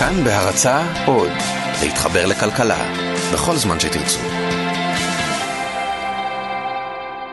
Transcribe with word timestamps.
כאן 0.00 0.24
בהרצה 0.24 1.04
עוד, 1.06 1.30
להתחבר 1.82 2.26
לכלכלה, 2.26 2.78
בכל 3.32 3.56
זמן 3.56 3.80
שתרצו. 3.80 4.18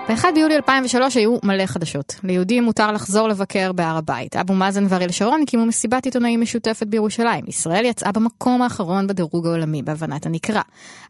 ב-1 0.09 0.25
ביולי 0.35 0.55
2003 0.55 1.17
היו 1.17 1.37
מלא 1.43 1.65
חדשות. 1.65 2.15
ליהודים 2.23 2.63
מותר 2.63 2.91
לחזור 2.91 3.27
לבקר 3.27 3.71
בהר 3.71 3.97
הבית. 3.97 4.35
אבו 4.35 4.53
מאזן 4.53 4.85
ואריאל 4.89 5.11
שרון 5.11 5.41
הקימו 5.43 5.65
מסיבת 5.65 6.05
עיתונאים 6.05 6.41
משותפת 6.41 6.87
בירושלים. 6.87 7.45
ישראל 7.47 7.85
יצאה 7.85 8.11
במקום 8.11 8.61
האחרון 8.61 9.07
בדירוג 9.07 9.47
העולמי 9.47 9.81
בהבנת 9.83 10.25
הנקרא. 10.25 10.61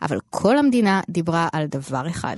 אבל 0.01 0.19
כל 0.29 0.57
המדינה 0.57 1.01
דיברה 1.09 1.47
על 1.53 1.65
דבר 1.65 2.07
אחד. 2.07 2.37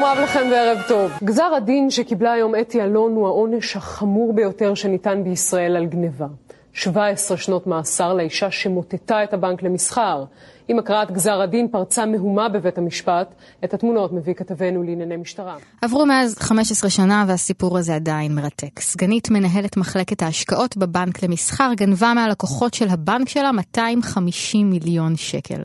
שלום 0.00 0.12
רב 0.12 0.18
לכם 0.24 0.48
וערב 0.50 0.78
טוב. 0.88 1.12
גזר 1.24 1.54
הדין 1.56 1.90
שקיבלה 1.90 2.32
היום 2.32 2.54
אתי 2.54 2.82
אלון 2.82 3.12
הוא 3.12 3.26
העונש 3.26 3.76
החמור 3.76 4.32
ביותר 4.32 4.74
שניתן 4.74 5.24
בישראל 5.24 5.76
על 5.76 5.86
גניבה. 5.86 6.26
17 6.72 7.36
שנות 7.36 7.66
מאסר 7.66 8.14
לאישה 8.14 8.50
שמוטטה 8.50 9.24
את 9.24 9.34
הבנק 9.34 9.62
למסחר. 9.62 10.24
עם 10.70 10.78
הקראת 10.78 11.10
גזר 11.10 11.40
הדין 11.40 11.68
פרצה 11.68 12.06
מהומה 12.06 12.48
בבית 12.48 12.78
המשפט. 12.78 13.34
את 13.64 13.74
התמונות 13.74 14.12
מביא 14.12 14.34
כתבנו 14.34 14.82
לענייני 14.82 15.16
משטרה. 15.16 15.56
עברו 15.82 16.06
מאז 16.06 16.38
15 16.38 16.90
שנה 16.90 17.24
והסיפור 17.28 17.78
הזה 17.78 17.94
עדיין 17.94 18.34
מרתק. 18.34 18.80
סגנית 18.80 19.30
מנהלת 19.30 19.76
מחלקת 19.76 20.22
ההשקעות 20.22 20.76
בבנק 20.76 21.22
למסחר 21.22 21.70
גנבה 21.76 22.12
מהלקוחות 22.14 22.74
של 22.74 22.88
הבנק 22.88 23.28
שלה 23.28 23.52
250 23.52 24.70
מיליון 24.70 25.16
שקל. 25.16 25.62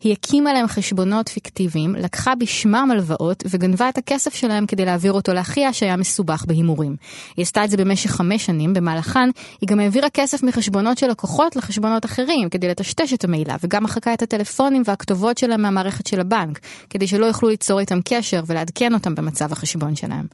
היא 0.00 0.12
הקימה 0.12 0.52
להם 0.52 0.66
חשבונות 0.66 1.28
פיקטיביים, 1.28 1.94
לקחה 1.94 2.34
בשמם 2.34 2.88
הלוואות 2.92 3.44
וגנבה 3.50 3.88
את 3.88 3.98
הכסף 3.98 4.34
שלהם 4.34 4.66
כדי 4.66 4.84
להעביר 4.84 5.12
אותו 5.12 5.34
לאחיה 5.34 5.72
שהיה 5.72 5.96
מסובך 5.96 6.44
בהימורים. 6.44 6.96
היא 7.36 7.42
עשתה 7.42 7.64
את 7.64 7.70
זה 7.70 7.76
במשך 7.76 8.10
חמש 8.10 8.46
שנים, 8.46 8.74
במהלכן 8.74 9.30
היא 9.60 9.68
גם 9.68 9.80
העבירה 9.80 10.10
כסף 10.10 10.42
מחשבונות 10.42 10.98
של 10.98 11.06
לקוחות 11.06 11.56
לחשבונות 11.56 12.04
אחרים 12.04 12.48
כדי 12.50 12.68
לטשטש 12.68 13.12
את 13.12 13.24
המעילה 13.24 13.56
וגם 13.62 13.84
מחקה 13.84 14.14
את 14.14 14.22
הטלפון. 14.22 14.47
הטלפונים 14.48 14.82
והכתובות 14.84 15.38
שלהם 15.38 15.62
מהמערכת 15.62 16.06
של 16.06 16.20
הבנק, 16.20 16.60
כדי 16.90 17.06
שלא 17.06 17.26
יוכלו 17.26 17.48
ליצור 17.48 17.80
איתם 17.80 17.98
קשר 18.04 18.42
ולעדכן 18.46 18.94
אותם 18.94 19.14
במצב 19.14 19.52
החשבון 19.52 19.96
שלהם. 19.96 20.26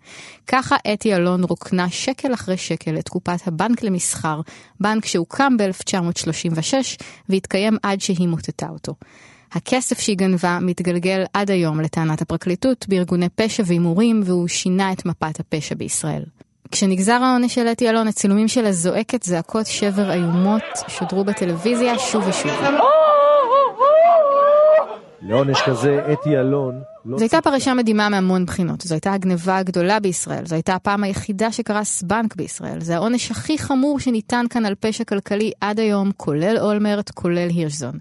ככה 0.47 0.77
אתי 0.93 1.15
אלון 1.15 1.45
רוקנה 1.45 1.91
שקל 1.91 2.35
אחרי 2.35 2.57
שקל 2.57 2.99
את 2.99 3.09
קופת 3.09 3.47
הבנק 3.47 3.83
למסחר, 3.83 4.41
בנק 4.81 5.07
שהוקם 5.07 5.57
ב-1936 5.57 6.75
והתקיים 7.29 7.77
עד 7.83 8.01
שהיא 8.01 8.29
מוטטה 8.29 8.69
אותו. 8.69 8.95
הכסף 9.53 9.99
שהיא 9.99 10.17
גנבה 10.17 10.59
מתגלגל 10.61 11.25
עד 11.33 11.51
היום 11.51 11.81
לטענת 11.81 12.23
הפרקליטות 12.23 12.89
בארגוני 12.89 13.29
פשע 13.29 13.63
והימורים 13.67 14.23
והוא 14.25 14.49
שינה 14.49 14.93
את 14.93 15.07
מפת 15.07 15.41
הפשע 15.41 15.75
בישראל. 15.75 16.25
כשנגזר 16.73 17.19
העונש 17.23 17.55
של 17.55 17.67
אתי 17.67 17.91
אלון, 17.91 18.09
הצילומים 18.09 18.49
שלה 18.49 18.73
זועקת 18.73 19.23
זעקות 19.23 19.67
שבר 19.67 20.13
איומות 20.13 20.63
שודרו 20.89 21.25
בטלוויזיה 21.25 21.99
שוב 21.99 22.25
ושוב. 22.29 23.04
לעונש 25.29 25.63
כזה, 25.67 26.13
אתי 26.13 26.39
אלון... 26.39 26.83
לא 27.05 27.19
זו 27.19 27.25
הייתה 27.25 27.41
פרשה 27.41 27.75
מדהימה 27.75 28.09
מהמון 28.09 28.47
בחינות. 28.47 28.81
זו 28.81 28.95
הייתה 28.95 29.13
הגניבה 29.13 29.57
הגדולה 29.57 30.01
בישראל. 30.01 30.47
זו 30.47 30.55
הייתה 30.55 30.75
הפעם 30.75 31.05
היחידה 31.05 31.53
שקרס 31.53 32.03
בנק 32.03 32.37
בישראל. 32.37 32.81
זה 32.81 32.95
העונש 32.95 33.31
הכי 33.31 33.59
חמור 33.59 34.01
שניתן 34.01 34.45
כאן 34.51 34.67
על 34.67 34.75
פשע 34.81 35.05
כלכלי 35.05 35.53
עד 35.61 35.81
היום, 35.81 36.11
כולל 36.17 36.57
אולמרט, 36.61 37.11
כולל 37.11 37.49
הירשזון. 37.49 37.99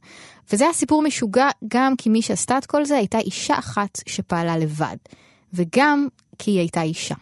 וזה 0.54 0.64
היה 0.64 0.74
סיפור 0.74 1.02
משוגע 1.02 1.50
גם 1.68 1.96
כי 1.96 2.10
מי 2.10 2.22
שעשתה 2.22 2.58
את 2.58 2.66
כל 2.66 2.86
זה 2.86 2.98
הייתה 2.98 3.18
אישה 3.18 3.60
אחת 3.60 4.00
שפעלה 4.08 4.58
לבד. 4.58 4.98
וגם 5.54 6.08
כי 6.38 6.52
היא 6.52 6.60
הייתה 6.60 6.82
אישה. 6.82 7.16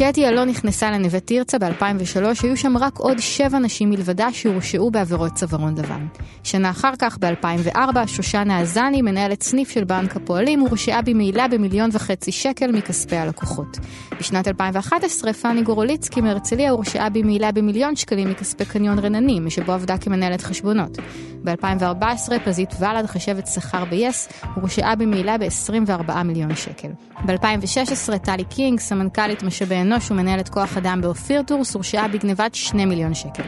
כשאתי 0.00 0.28
אלון 0.28 0.48
נכנסה 0.48 0.90
לנווה 0.90 1.20
תרצה 1.20 1.58
ב-2003, 1.58 2.20
היו 2.42 2.56
שם 2.56 2.76
רק 2.76 2.98
עוד 2.98 3.18
שבע 3.18 3.58
נשים 3.58 3.90
מלבדה 3.90 4.32
שהורשעו 4.32 4.90
בעבירות 4.90 5.32
צווארון 5.34 5.74
לבן. 5.78 6.06
שנה 6.42 6.70
אחר 6.70 6.92
כך, 6.98 7.18
ב-2004, 7.18 8.06
שושנה 8.06 8.60
עזני, 8.60 9.02
מנהלת 9.02 9.42
סניף 9.42 9.70
של 9.70 9.84
בנק 9.84 10.16
הפועלים, 10.16 10.60
הורשעה 10.60 11.02
במעילה 11.02 11.48
במיליון 11.48 11.90
וחצי 11.92 12.32
שקל 12.32 12.72
מכספי 12.72 13.16
הלקוחות. 13.16 13.78
בשנת 14.20 14.48
2011, 14.48 15.32
פאני 15.32 15.62
גורוליצקי 15.62 16.20
מהרצליה 16.20 16.70
הורשעה 16.70 17.10
במעילה 17.10 17.52
במיליון 17.52 17.96
שקלים 17.96 18.30
מכספי 18.30 18.64
קניון 18.64 18.98
רננים, 18.98 19.50
שבו 19.50 19.72
עבדה 19.72 19.98
כמנהלת 19.98 20.42
חשבונות. 20.42 20.98
ב-2014, 21.44 22.32
פזית 22.44 22.70
ולד, 22.80 23.06
חשבת 23.06 23.46
שכר 23.46 23.84
ב-yes, 23.84 24.46
הורשעה 24.54 24.96
במעילה 24.96 25.38
ב-24 25.38 26.22
מיליון 26.22 26.56
שקל. 26.56 26.88
ב-2016, 27.26 28.18
טלי 28.18 28.44
קינג, 28.44 28.80
סמנכ"לית 28.80 29.42
משאבי 29.42 29.74
אנוש 29.92 30.10
ומנהלת 30.10 30.48
כוח 30.48 30.76
אדם 30.76 31.00
באופיר 31.02 31.42
טורס, 31.42 31.74
הורשעה 31.74 32.08
בגנבת 32.08 32.54
2 32.54 32.88
מיליון 32.88 33.14
שקל. 33.14 33.42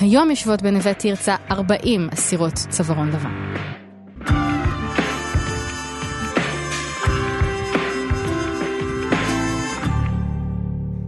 היום 0.00 0.30
יושבות 0.30 0.62
בנווה 0.62 0.94
תרצה 0.94 1.36
40 1.50 2.08
אסירות 2.12 2.52
צווארון 2.54 3.08
לבן. 3.08 3.54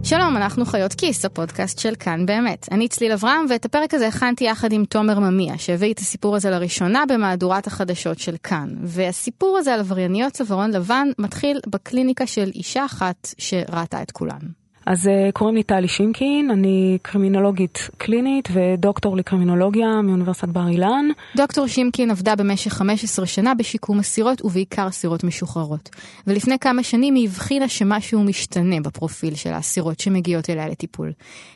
שלום, 0.03 0.37
אנחנו 0.37 0.65
חיות 0.65 0.93
כיס, 0.93 1.25
הפודקאסט 1.25 1.79
של 1.79 1.95
כאן 1.99 2.25
באמת. 2.25 2.67
אני 2.71 2.87
צליל 2.87 3.11
אברהם, 3.11 3.45
ואת 3.49 3.65
הפרק 3.65 3.93
הזה 3.93 4.07
הכנתי 4.07 4.43
יחד 4.43 4.71
עם 4.71 4.85
תומר 4.85 5.19
ממיה, 5.19 5.57
שהביא 5.57 5.93
את 5.93 5.99
הסיפור 5.99 6.35
הזה 6.35 6.49
לראשונה 6.49 7.03
במהדורת 7.09 7.67
החדשות 7.67 8.19
של 8.19 8.35
כאן. 8.43 8.69
והסיפור 8.83 9.57
הזה 9.57 9.73
על 9.73 9.79
עברייניות 9.79 10.33
צווארון 10.33 10.71
לבן 10.71 11.07
מתחיל 11.19 11.59
בקליניקה 11.67 12.27
של 12.27 12.51
אישה 12.55 12.85
אחת 12.85 13.27
שראתה 13.37 14.01
את 14.01 14.11
כולן. 14.11 14.64
אז 14.85 15.07
אה, 15.07 15.31
קוראים 15.33 15.55
לי 15.55 15.63
טלי 15.63 15.87
שימקין, 15.87 16.51
אני 16.51 16.97
קרימינולוגית 17.01 17.89
קלינית 17.97 18.49
ודוקטור 18.53 19.17
לקרימינולוגיה 19.17 20.01
מאוניברסיטת 20.03 20.47
בר 20.47 20.67
אילן. 20.67 21.05
דוקטור 21.37 21.67
שימקין 21.67 22.11
עבדה 22.11 22.35
במשך 22.35 22.73
15 22.73 23.25
שנה 23.25 23.53
בשיקום 23.53 23.99
אסירות 23.99 24.45
ובעיקר 24.45 24.87
אסירות 24.87 25.23
משוחררות. 25.23 25.89
ולפני 26.27 26.59
כמה 26.59 26.83
שנים 26.83 27.15
היא 27.15 27.27
הבחינה 27.27 27.67
שמשהו 27.67 28.23
משתנה 28.23 28.81
בפרופיל 28.81 29.35
של 29.35 29.53
האסירות 29.53 29.99
שמגיעות 29.99 30.49
אליה 30.49 30.67
לטיפול. 30.67 31.11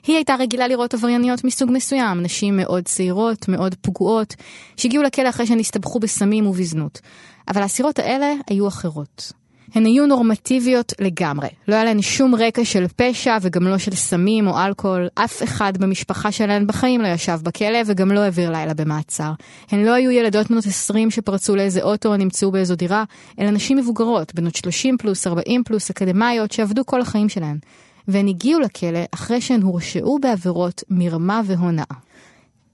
היא 0.08 0.16
הייתה 0.16 0.36
רגילה 0.40 0.68
לראות 0.68 0.94
עברייניות 0.94 1.44
מסוג 1.44 1.70
מסוים, 1.72 2.22
נשים 2.22 2.58
מאוד 2.58 2.84
צעירות, 2.84 3.48
מאוד 3.48 3.76
פגועות, 3.82 4.36
שהגיעו 4.78 5.04
לכלא 5.04 5.30
אחרי 5.30 5.46
שהן 5.46 5.60
הסתבכו 5.60 6.00
בסמים 6.00 6.48
ובזנות. 6.48 7.02
אבל 7.48 7.62
האסירות 7.62 8.00
האלה 8.00 8.34
היו 8.50 8.68
אחרות. 8.68 9.39
הן 9.76 9.86
היו 9.86 10.08
נורמטיביות 10.08 10.94
לגמרי. 11.00 11.48
לא 11.68 11.76
היה 11.76 11.84
להן 11.84 12.02
שום 12.02 12.36
רקע 12.36 12.66
של 12.66 12.86
פשע 12.96 13.38
וגם 13.42 13.68
לא 13.68 13.78
של 13.78 13.96
סמים 13.96 14.48
או 14.48 14.60
אלכוהול. 14.60 15.08
אף 15.16 15.44
אחד 15.44 15.78
במשפחה 15.78 16.32
שלהן 16.32 16.68
בחיים 16.68 17.02
לא 17.02 17.08
ישב 17.08 17.40
בכלא 17.44 17.80
וגם 17.86 18.12
לא 18.12 18.20
העביר 18.20 18.52
לילה 18.52 18.74
במעצר. 18.74 19.32
הן 19.72 19.84
לא 19.86 19.94
היו 19.94 20.12
ילדות 20.12 20.50
בנות 20.50 20.66
20 20.66 21.12
שפרצו 21.12 21.56
לאיזה 21.56 21.82
אוטו 21.82 22.10
או 22.10 22.18
נמצאו 22.18 22.52
באיזו 22.52 22.76
דירה, 22.76 23.04
אלא 23.40 23.52
נשים 23.52 23.78
מבוגרות, 23.78 24.36
בנות 24.36 24.56
30 24.56 24.98
פלוס, 24.98 25.28
40 25.28 25.64
פלוס, 25.64 25.90
אקדמאיות, 25.90 26.52
שעבדו 26.52 26.86
כל 26.86 27.02
החיים 27.02 27.30
שלהן. 27.30 27.58
והן 28.08 28.28
הגיעו 28.28 28.60
לכלא 28.60 29.00
אחרי 29.12 29.42
שהן 29.42 29.62
הורשעו 29.62 30.20
בעבירות 30.20 30.84
מרמה 30.90 31.42
והונאה. 31.46 31.86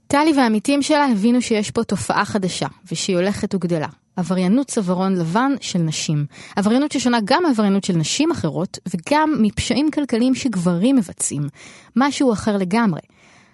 טלי 0.07 0.33
והעמיתים 0.37 0.81
שלה 0.81 1.05
הבינו 1.05 1.41
שיש 1.41 1.71
פה 1.71 1.83
תופעה 1.83 2.25
חדשה, 2.25 2.67
ושהיא 2.91 3.15
הולכת 3.15 3.55
וגדלה. 3.55 3.87
עבריינות 4.15 4.67
צווארון 4.67 5.15
לבן 5.15 5.51
של 5.61 5.79
נשים. 5.79 6.25
עבריינות 6.55 6.91
ששונה 6.91 7.17
גם 7.25 7.43
מעבריינות 7.43 7.83
של 7.83 7.97
נשים 7.97 8.31
אחרות, 8.31 8.79
וגם 8.87 9.33
מפשעים 9.41 9.91
כלכליים 9.91 10.35
שגברים 10.35 10.95
מבצעים. 10.95 11.43
משהו 11.95 12.33
אחר 12.33 12.57
לגמרי. 12.57 13.01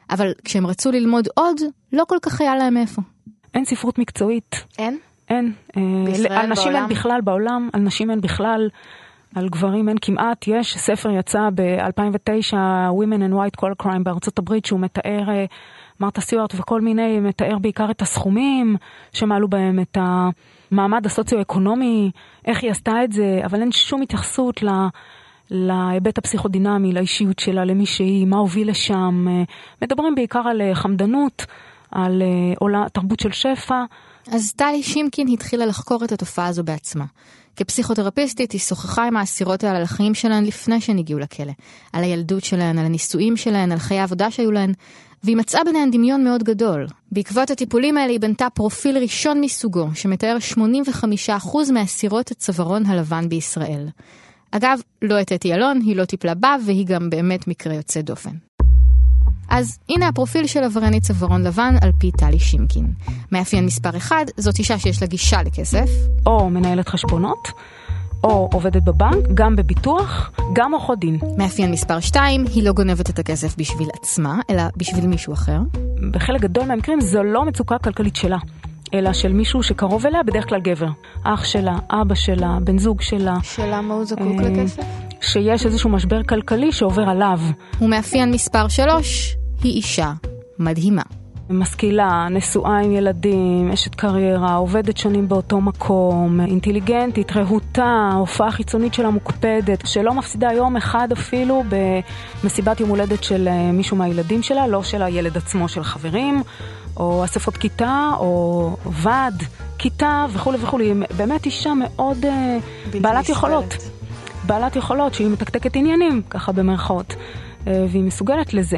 אבל 0.10 0.32
כשהם 0.46 0.68
רצו 0.68 0.92
ללמוד 0.92 1.28
עוד, 1.36 1.58
לא 1.94 2.04
כל 2.08 2.18
כך 2.22 2.42
היה 2.42 2.56
להם 2.56 2.78
איפה. 2.78 3.02
אין 3.54 3.66
ספרות 3.66 4.00
מקצועית. 4.00 4.56
אין? 4.80 4.98
אין. 5.30 5.54
אה, 5.78 5.82
בישראל, 6.06 6.32
על 6.34 6.46
נשים 6.46 6.66
בעולם? 6.66 6.82
אין 6.82 6.90
בכלל 6.90 7.22
בעולם, 7.22 7.70
על 7.74 7.82
נשים 7.82 8.12
אין 8.12 8.22
בכלל, 8.22 8.70
על 9.36 9.50
גברים 9.50 9.90
אין 9.90 9.98
כמעט. 10.02 10.48
יש 10.48 10.78
ספר 10.78 11.10
יצא 11.10 11.40
ב-2009, 11.56 12.54
Women 12.92 13.22
and 13.30 13.34
White 13.34 13.62
Collar 13.62 13.86
Crime 13.86 14.04
בארצות 14.04 14.40
הברית, 14.40 14.66
שהוא 14.66 14.80
מתאר, 14.80 15.30
אה, 15.30 15.46
מרתה 16.02 16.22
סיוארט 16.22 16.54
וכל 16.56 16.82
מיני, 16.82 17.20
מתאר 17.20 17.58
בעיקר 17.58 17.92
את 17.92 18.02
הסכומים 18.02 18.76
שמעלו 19.14 19.48
בהם, 19.48 19.80
את 19.80 19.98
המעמד 20.72 21.06
הסוציו-אקונומי, 21.06 22.12
איך 22.46 22.64
היא 22.64 22.72
עשתה 22.72 23.04
את 23.04 23.12
זה, 23.12 23.42
אבל 23.46 23.62
אין 23.62 23.72
שום 23.72 24.02
התייחסות 24.02 24.64
ל... 24.64 24.70
להיבט 25.54 26.18
הפסיכודינמי, 26.18 26.94
לאישיות 26.94 27.40
שלה, 27.40 27.66
למי 27.66 27.86
שהיא, 27.86 28.28
מה 28.28 28.38
הוביל 28.38 28.70
לשם. 28.70 29.28
מדברים 29.82 30.16
בעיקר 30.16 30.40
על 30.40 30.62
אה, 30.62 30.76
חמדנות, 30.76 31.46
על 31.92 32.22
אה, 32.22 32.54
עולה, 32.60 32.86
תרבות 32.94 33.20
של 33.20 33.32
שפע. 33.32 33.84
אז 34.32 34.54
טלי 34.54 34.84
שימקין 34.84 35.28
התחילה 35.28 35.66
לחקור 35.66 36.04
את 36.04 36.12
התופעה 36.12 36.48
הזו 36.48 36.64
בעצמה. 36.64 37.06
כפסיכותרפיסטית 37.56 38.52
היא 38.52 38.62
שוחחה 38.62 39.08
עם 39.08 39.18
האסירות 39.18 39.64
האלה 39.64 39.78
על 39.78 39.84
החיים 39.84 40.14
שלהן 40.14 40.46
לפני 40.46 40.82
שהן 40.82 40.98
הגיעו 40.98 41.20
לכלא. 41.20 41.54
על 41.94 42.04
הילדות 42.04 42.44
שלהן, 42.44 42.80
על 42.80 42.86
הנישואים 42.86 43.38
שלהן, 43.38 43.72
על 43.72 43.80
חיי 43.80 44.00
העבודה 44.00 44.32
שהיו 44.32 44.52
להן, 44.52 44.74
והיא 45.24 45.38
מצאה 45.38 45.64
ביניהן 45.64 45.92
דמיון 45.92 46.24
מאוד 46.24 46.44
גדול. 46.44 46.88
בעקבות 47.12 47.52
הטיפולים 47.52 47.98
האלה 47.98 48.12
היא 48.12 48.20
בנתה 48.20 48.48
פרופיל 48.50 48.98
ראשון 48.98 49.42
מסוגו, 49.42 49.88
שמתאר 49.94 50.38
85% 50.54 51.72
מאסירות 51.74 52.32
הצווארון 52.32 52.86
הלבן 52.86 53.30
בישראל. 53.30 53.88
אגב, 54.52 54.80
לא 55.02 55.22
את 55.22 55.32
אתי 55.32 55.54
אלון, 55.54 55.82
היא 55.86 55.96
לא 55.96 56.06
טיפלה 56.06 56.34
בה, 56.34 56.56
והיא 56.66 56.86
גם 56.86 57.10
באמת 57.10 57.48
מקרה 57.48 57.74
יוצא 57.74 58.02
דופן. 58.02 58.32
אז 59.50 59.80
הנה 59.90 60.08
הפרופיל 60.08 60.48
של 60.48 60.64
עברייני 60.64 61.02
צווארון 61.02 61.44
לבן 61.44 61.76
על 61.82 61.92
פי 62.00 62.12
טלי 62.12 62.40
שימקין. 62.40 62.94
מאפיין 63.32 63.66
מספר 63.66 63.98
1, 63.98 64.16
זאת 64.38 64.60
אישה 64.60 64.80
שיש 64.80 65.02
לה 65.02 65.08
גישה 65.08 65.44
לכסף. 65.44 65.90
או 66.26 66.50
מנהלת 66.50 66.90
חשבונות, 66.90 67.48
או 68.24 68.50
עובדת 68.54 68.84
בבנק, 68.84 69.26
גם 69.34 69.56
בביטוח, 69.56 70.32
גם 70.54 70.74
עורכות 70.74 71.00
דין. 71.00 71.18
מאפיין 71.38 71.72
מספר 71.72 72.00
2, 72.00 72.46
היא 72.54 72.64
לא 72.64 72.72
גונבת 72.72 73.10
את 73.10 73.20
הכסף 73.20 73.58
בשביל 73.58 73.90
עצמה, 73.94 74.40
אלא 74.50 74.64
בשביל 74.78 75.08
מישהו 75.08 75.34
אחר. 75.34 75.60
בחלק 76.12 76.42
גדול 76.42 76.66
מהמקרים 76.66 77.02
זו 77.02 77.24
לא 77.24 77.46
מצוקה 77.46 77.78
כלכלית 77.78 78.16
שלה. 78.16 78.38
אלא 78.94 79.14
של 79.14 79.34
מישהו 79.34 79.64
שקרוב 79.64 80.06
אליה, 80.06 80.24
בדרך 80.24 80.50
כלל 80.50 80.60
גבר. 80.60 80.90
אח 81.24 81.44
שלה, 81.44 81.76
אבא 81.90 82.16
שלה, 82.16 82.58
בן 82.64 82.78
זוג 82.78 83.02
שלה. 83.02 83.36
שלמה 83.44 83.94
הוא 83.94 84.06
זקוק 84.06 84.42
אה, 84.42 84.50
לכסף? 84.50 84.84
שיש 85.22 85.66
איזשהו 85.66 85.90
משבר 85.90 86.24
כלכלי 86.24 86.72
שעובר 86.72 87.10
עליו. 87.10 87.40
ומאפיין 87.82 88.32
מספר 88.32 88.68
3, 88.68 89.38
היא 89.64 89.74
אישה 89.74 90.12
מדהימה. 90.60 91.21
משכילה, 91.52 92.28
נשואה 92.32 92.80
עם 92.80 92.92
ילדים, 92.92 93.72
אשת 93.72 93.96
קריירה, 93.96 94.56
עובדת 94.56 94.98
שנים 94.98 95.28
באותו 95.28 95.62
מקום, 95.62 96.40
אינטליגנטית, 96.42 97.32
רהוטה, 97.32 98.10
הופעה 98.18 98.52
חיצונית 98.52 98.94
שלה 98.94 99.10
מוקפדת, 99.10 99.88
שלא 99.88 100.14
מפסידה 100.14 100.54
יום 100.54 100.78
אחד 100.78 101.08
אפילו 101.12 101.64
במסיבת 102.44 102.80
יום 102.80 102.90
הולדת 102.90 103.24
של 103.24 103.48
אה, 103.48 103.72
מישהו 103.72 103.98
מהילדים 103.98 104.44
שלה, 104.44 104.68
לא 104.68 104.84
של 104.84 105.02
הילד 105.02 105.38
עצמו, 105.38 105.70
של 105.70 105.84
חברים, 105.84 106.44
או 106.98 107.26
אספות 107.26 107.58
כיתה, 107.58 108.12
או 108.18 108.78
ועד 108.86 109.44
כיתה 109.78 110.26
וכולי 110.34 110.58
וכולי. 110.62 110.86
היא 110.86 110.96
באמת 111.18 111.46
אישה 111.46 111.74
מאוד 111.74 112.26
אה, 112.26 112.58
בעלת 113.02 113.30
יכולות. 113.30 113.74
בעלת 114.44 114.76
יכולות 114.76 115.14
שהיא 115.14 115.28
מתקתקת 115.28 115.76
עניינים, 115.76 116.22
ככה 116.30 116.52
במרכאות, 116.52 117.16
אה, 117.68 117.86
והיא 117.90 118.04
מסוגלת 118.04 118.54
לזה. 118.54 118.78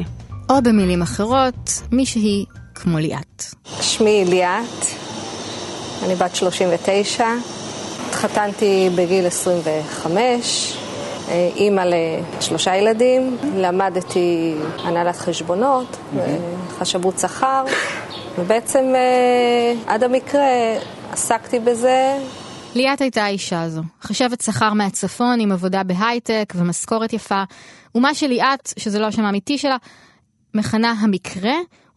או 0.49 0.55
במילים 0.63 1.01
אחרות, 1.01 1.81
מישהי 1.91 2.45
כמו 2.75 2.99
ליאת. 2.99 3.43
שמי 3.81 4.25
ליאת, 4.25 4.85
אני 6.05 6.15
בת 6.15 6.35
39, 6.35 7.27
התחתנתי 8.09 8.89
בגיל 8.95 9.27
25, 9.27 10.77
אה, 11.29 11.49
אימא 11.55 11.81
לשלושה 11.81 12.75
ילדים, 12.75 13.37
למדתי 13.55 14.55
הנהלת 14.83 15.15
חשבונות, 15.15 15.97
חשבות 16.79 17.19
שכר, 17.19 17.63
ובעצם 18.37 18.93
אה, 18.95 19.93
עד 19.93 20.03
המקרה 20.03 20.47
עסקתי 21.11 21.59
בזה. 21.59 22.17
ליאת 22.75 23.01
הייתה 23.01 23.23
האישה 23.23 23.61
הזו, 23.61 23.81
חשבת 24.01 24.41
שכר 24.41 24.73
מהצפון 24.73 25.39
עם 25.39 25.51
עבודה 25.51 25.83
בהייטק 25.83 26.53
ומשכורת 26.55 27.13
יפה, 27.13 27.43
ומה 27.95 28.13
שליאת, 28.13 28.73
שזה 28.79 28.99
לא 28.99 29.05
השם 29.05 29.25
האמיתי 29.25 29.57
שלה, 29.57 29.77
מכנה 30.53 30.91
המקרה, 30.91 31.53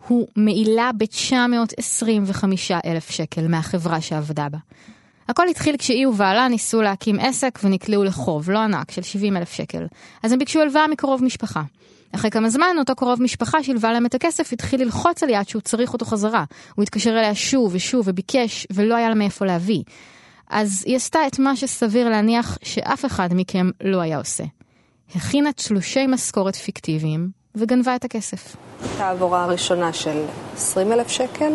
הוא 0.09 0.29
מעילה 0.37 0.91
ב-925 0.99 2.45
אלף 2.85 3.11
שקל 3.11 3.49
מהחברה 3.49 4.01
שעבדה 4.01 4.49
בה. 4.49 4.59
הכל 5.29 5.49
התחיל 5.49 5.77
כשהיא 5.77 6.09
ובעלה 6.09 6.49
ניסו 6.49 6.83
להקים 6.83 7.21
עסק 7.21 7.59
ונקלעו 7.65 8.05
לחוב, 8.05 8.51
לא 8.51 8.59
ענק, 8.59 8.91
של 8.91 9.03
70 9.03 9.37
אלף 9.37 9.53
שקל. 9.53 9.87
אז 10.23 10.33
הם 10.33 10.39
ביקשו 10.39 10.61
הלוואה 10.61 10.89
מקרוב 10.89 11.25
משפחה. 11.25 11.63
אחרי 12.13 12.31
כמה 12.31 12.51
זמן, 12.51 12.77
אותו 12.79 12.95
קרוב 12.95 13.23
משפחה 13.23 13.63
שהלווה 13.63 13.93
להם 13.93 14.07
את 14.07 14.15
הכסף 14.15 14.53
התחיל 14.53 14.83
ללחוץ 14.83 15.23
על 15.23 15.29
יד 15.31 15.49
שהוא 15.49 15.63
צריך 15.63 15.93
אותו 15.93 16.05
חזרה. 16.05 16.45
הוא 16.75 16.83
התקשר 16.83 17.11
אליה 17.11 17.35
שוב 17.35 17.75
ושוב 17.75 18.09
וביקש, 18.09 18.67
ולא 18.71 18.95
היה 18.95 19.09
לה 19.09 19.15
מאיפה 19.15 19.47
להביא. 19.47 19.83
אז 20.51 20.85
היא 20.87 20.97
עשתה 20.97 21.27
את 21.27 21.39
מה 21.39 21.57
שסביר 21.57 22.09
להניח 22.09 22.59
שאף 22.63 23.05
אחד 23.05 23.29
מכם 23.35 23.71
לא 23.81 24.01
היה 24.01 24.19
עושה. 24.19 24.45
הכינה 25.15 25.53
תלושי 25.53 26.07
משכורת 26.07 26.57
פיקטיביים 26.57 27.31
וגנבה 27.57 27.97
את 27.97 28.05
הכסף. 28.05 28.57
הייתה 28.83 29.07
העבורה 29.07 29.45
הראשונה 29.45 29.93
של 29.93 30.23
20 30.57 30.93
אלף 30.93 31.09
שקל, 31.09 31.53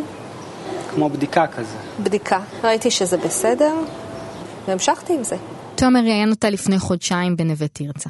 כמו 0.94 1.09
בדיקה 1.09 1.48
כזה. 1.48 1.77
בדיקה. 2.00 2.39
ראיתי 2.63 2.92
שזה 2.92 3.18
בסדר, 3.18 3.74
והמשכתי 4.68 5.13
עם 5.13 5.24
זה. 5.24 5.36
תומר 5.75 6.00
ראיין 6.00 6.30
אותה 6.30 6.50
לפני 6.50 6.80
חודשיים 6.80 7.36
בנווה 7.36 7.68
תרצה. 7.68 8.09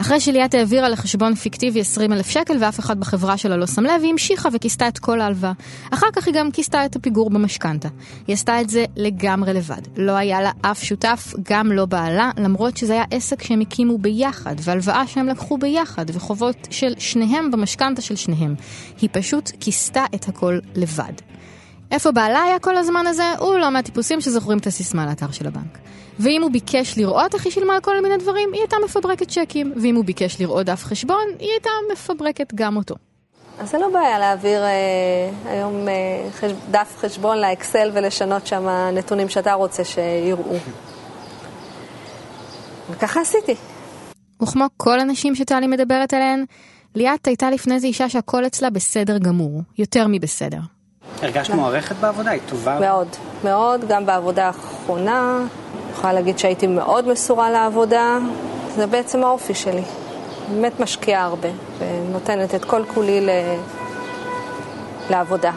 אחרי 0.00 0.20
שליאת 0.20 0.54
העבירה 0.54 0.88
לחשבון 0.88 1.34
פיקטיבי 1.34 1.80
20 1.80 2.12
אלף 2.12 2.30
שקל 2.30 2.56
ואף 2.60 2.80
אחד 2.80 3.00
בחברה 3.00 3.36
שלה 3.36 3.56
לא 3.56 3.66
שם 3.66 3.84
לב, 3.84 4.02
היא 4.02 4.10
המשיכה 4.10 4.48
וכיסתה 4.52 4.88
את 4.88 4.98
כל 4.98 5.20
ההלוואה. 5.20 5.52
אחר 5.90 6.06
כך 6.12 6.26
היא 6.26 6.34
גם 6.34 6.50
כיסתה 6.50 6.84
את 6.84 6.96
הפיגור 6.96 7.30
במשכנתה. 7.30 7.88
היא 8.26 8.34
עשתה 8.34 8.60
את 8.60 8.70
זה 8.70 8.84
לגמרי 8.96 9.52
לבד. 9.52 9.80
לא 9.96 10.12
היה 10.12 10.42
לה 10.42 10.50
אף 10.62 10.82
שותף, 10.82 11.34
גם 11.42 11.72
לא 11.72 11.86
בעלה, 11.86 12.30
למרות 12.36 12.76
שזה 12.76 12.92
היה 12.92 13.04
עסק 13.10 13.42
שהם 13.42 13.60
הקימו 13.60 13.98
ביחד, 13.98 14.54
והלוואה 14.60 15.06
שהם 15.06 15.26
לקחו 15.26 15.58
ביחד, 15.58 16.04
וחובות 16.12 16.68
של 16.70 16.94
שניהם 16.98 17.50
במשכנתה 17.50 18.02
של 18.02 18.16
שניהם. 18.16 18.54
היא 19.00 19.10
פשוט 19.12 19.50
כיסתה 19.60 20.04
את 20.14 20.28
הכל 20.28 20.58
לבד. 20.74 21.12
איפה 21.90 22.12
בעלה 22.12 22.42
היה 22.42 22.58
כל 22.58 22.76
הזמן 22.76 23.06
הזה? 23.06 23.32
הוא 23.38 23.54
לא 23.54 23.70
מהטיפוסים 23.70 24.20
שזוכרים 24.20 24.58
את 24.58 24.66
הסיסמה 24.66 25.06
לאתר 25.06 25.30
של 25.30 25.46
הבנק. 25.46 25.78
ואם 26.18 26.42
הוא 26.42 26.50
ביקש 26.50 26.98
לראות 26.98 27.34
איך 27.34 27.44
היא 27.44 27.52
שילמה 27.52 27.74
על 27.74 27.80
כל 27.80 28.02
מיני 28.02 28.16
דברים, 28.16 28.52
היא 28.52 28.60
הייתה 28.60 28.76
מפברקת 28.84 29.28
צ'קים. 29.28 29.72
ואם 29.76 29.96
הוא 29.96 30.04
ביקש 30.04 30.40
לראות 30.40 30.66
דף 30.66 30.84
חשבון, 30.84 31.24
היא 31.38 31.50
הייתה 31.50 31.70
מפברקת 31.92 32.54
גם 32.54 32.76
אותו. 32.76 32.94
אז 33.58 33.70
זה 33.70 33.78
לא 33.78 33.88
בעיה 33.92 34.18
להעביר 34.18 34.64
אה, 34.64 34.70
היום 35.44 35.88
אה, 35.88 36.30
חש... 36.32 36.50
דף 36.70 36.94
חשבון 36.98 37.38
לאקסל 37.38 37.90
ולשנות 37.94 38.46
שם 38.46 38.68
נתונים 38.92 39.28
שאתה 39.28 39.52
רוצה 39.52 39.84
שיראו. 39.84 40.56
וככה 42.90 43.20
עשיתי. 43.20 43.54
וכמו 44.42 44.64
כל 44.76 45.00
הנשים 45.00 45.34
שטלי 45.34 45.66
מדברת 45.66 46.14
עליהן, 46.14 46.44
ליאת 46.94 47.26
הייתה 47.26 47.50
לפני 47.50 47.80
זה 47.80 47.86
אישה 47.86 48.08
שהכל 48.08 48.46
אצלה 48.46 48.70
בסדר 48.70 49.18
גמור. 49.18 49.62
יותר 49.78 50.06
מבסדר. 50.08 50.75
הרגשת 51.22 51.54
מוערכת 51.54 51.96
בעבודה? 51.96 52.30
היא 52.30 52.40
טובה? 52.48 52.80
מאוד, 52.80 53.08
מאוד, 53.44 53.84
גם 53.88 54.06
בעבודה 54.06 54.46
האחרונה. 54.46 55.38
אני 55.38 55.92
יכולה 55.92 56.12
להגיד 56.12 56.38
שהייתי 56.38 56.66
מאוד 56.66 57.08
מסורה 57.08 57.50
לעבודה. 57.50 58.18
זה 58.76 58.86
בעצם 58.86 59.24
האופי 59.24 59.54
שלי. 59.54 59.82
באמת 60.50 60.80
משקיעה 60.80 61.24
הרבה, 61.24 61.48
ונותנת 61.78 62.54
את 62.54 62.64
כל 62.64 62.82
כולי 62.94 63.20
ל... 63.20 63.30
לעבודה. 65.10 65.52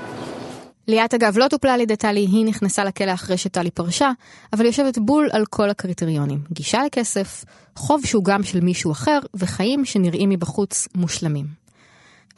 ליאת 0.88 1.13
אגב 1.13 1.38
לא 1.38 1.47
טופלה 1.47 1.73
על 1.73 1.81
ידי 1.81 1.95
טלי, 1.95 2.19
היא 2.19 2.45
נכנסה 2.45 2.83
לכלא 2.83 3.13
אחרי 3.13 3.38
שטלי 3.38 3.71
פרשה, 3.71 4.12
אבל 4.53 4.62
היא 4.62 4.69
יושבת 4.69 4.98
בול 4.98 5.29
על 5.31 5.45
כל 5.45 5.69
הקריטריונים. 5.69 6.39
גישה 6.51 6.84
לכסף, 6.84 7.45
חוב 7.75 8.05
שהוא 8.05 8.24
גם 8.24 8.43
של 8.43 8.60
מישהו 8.60 8.91
אחר, 8.91 9.19
וחיים 9.34 9.86
שנראים 9.86 10.29
מבחוץ 10.29 10.88
מושלמים. 10.95 11.45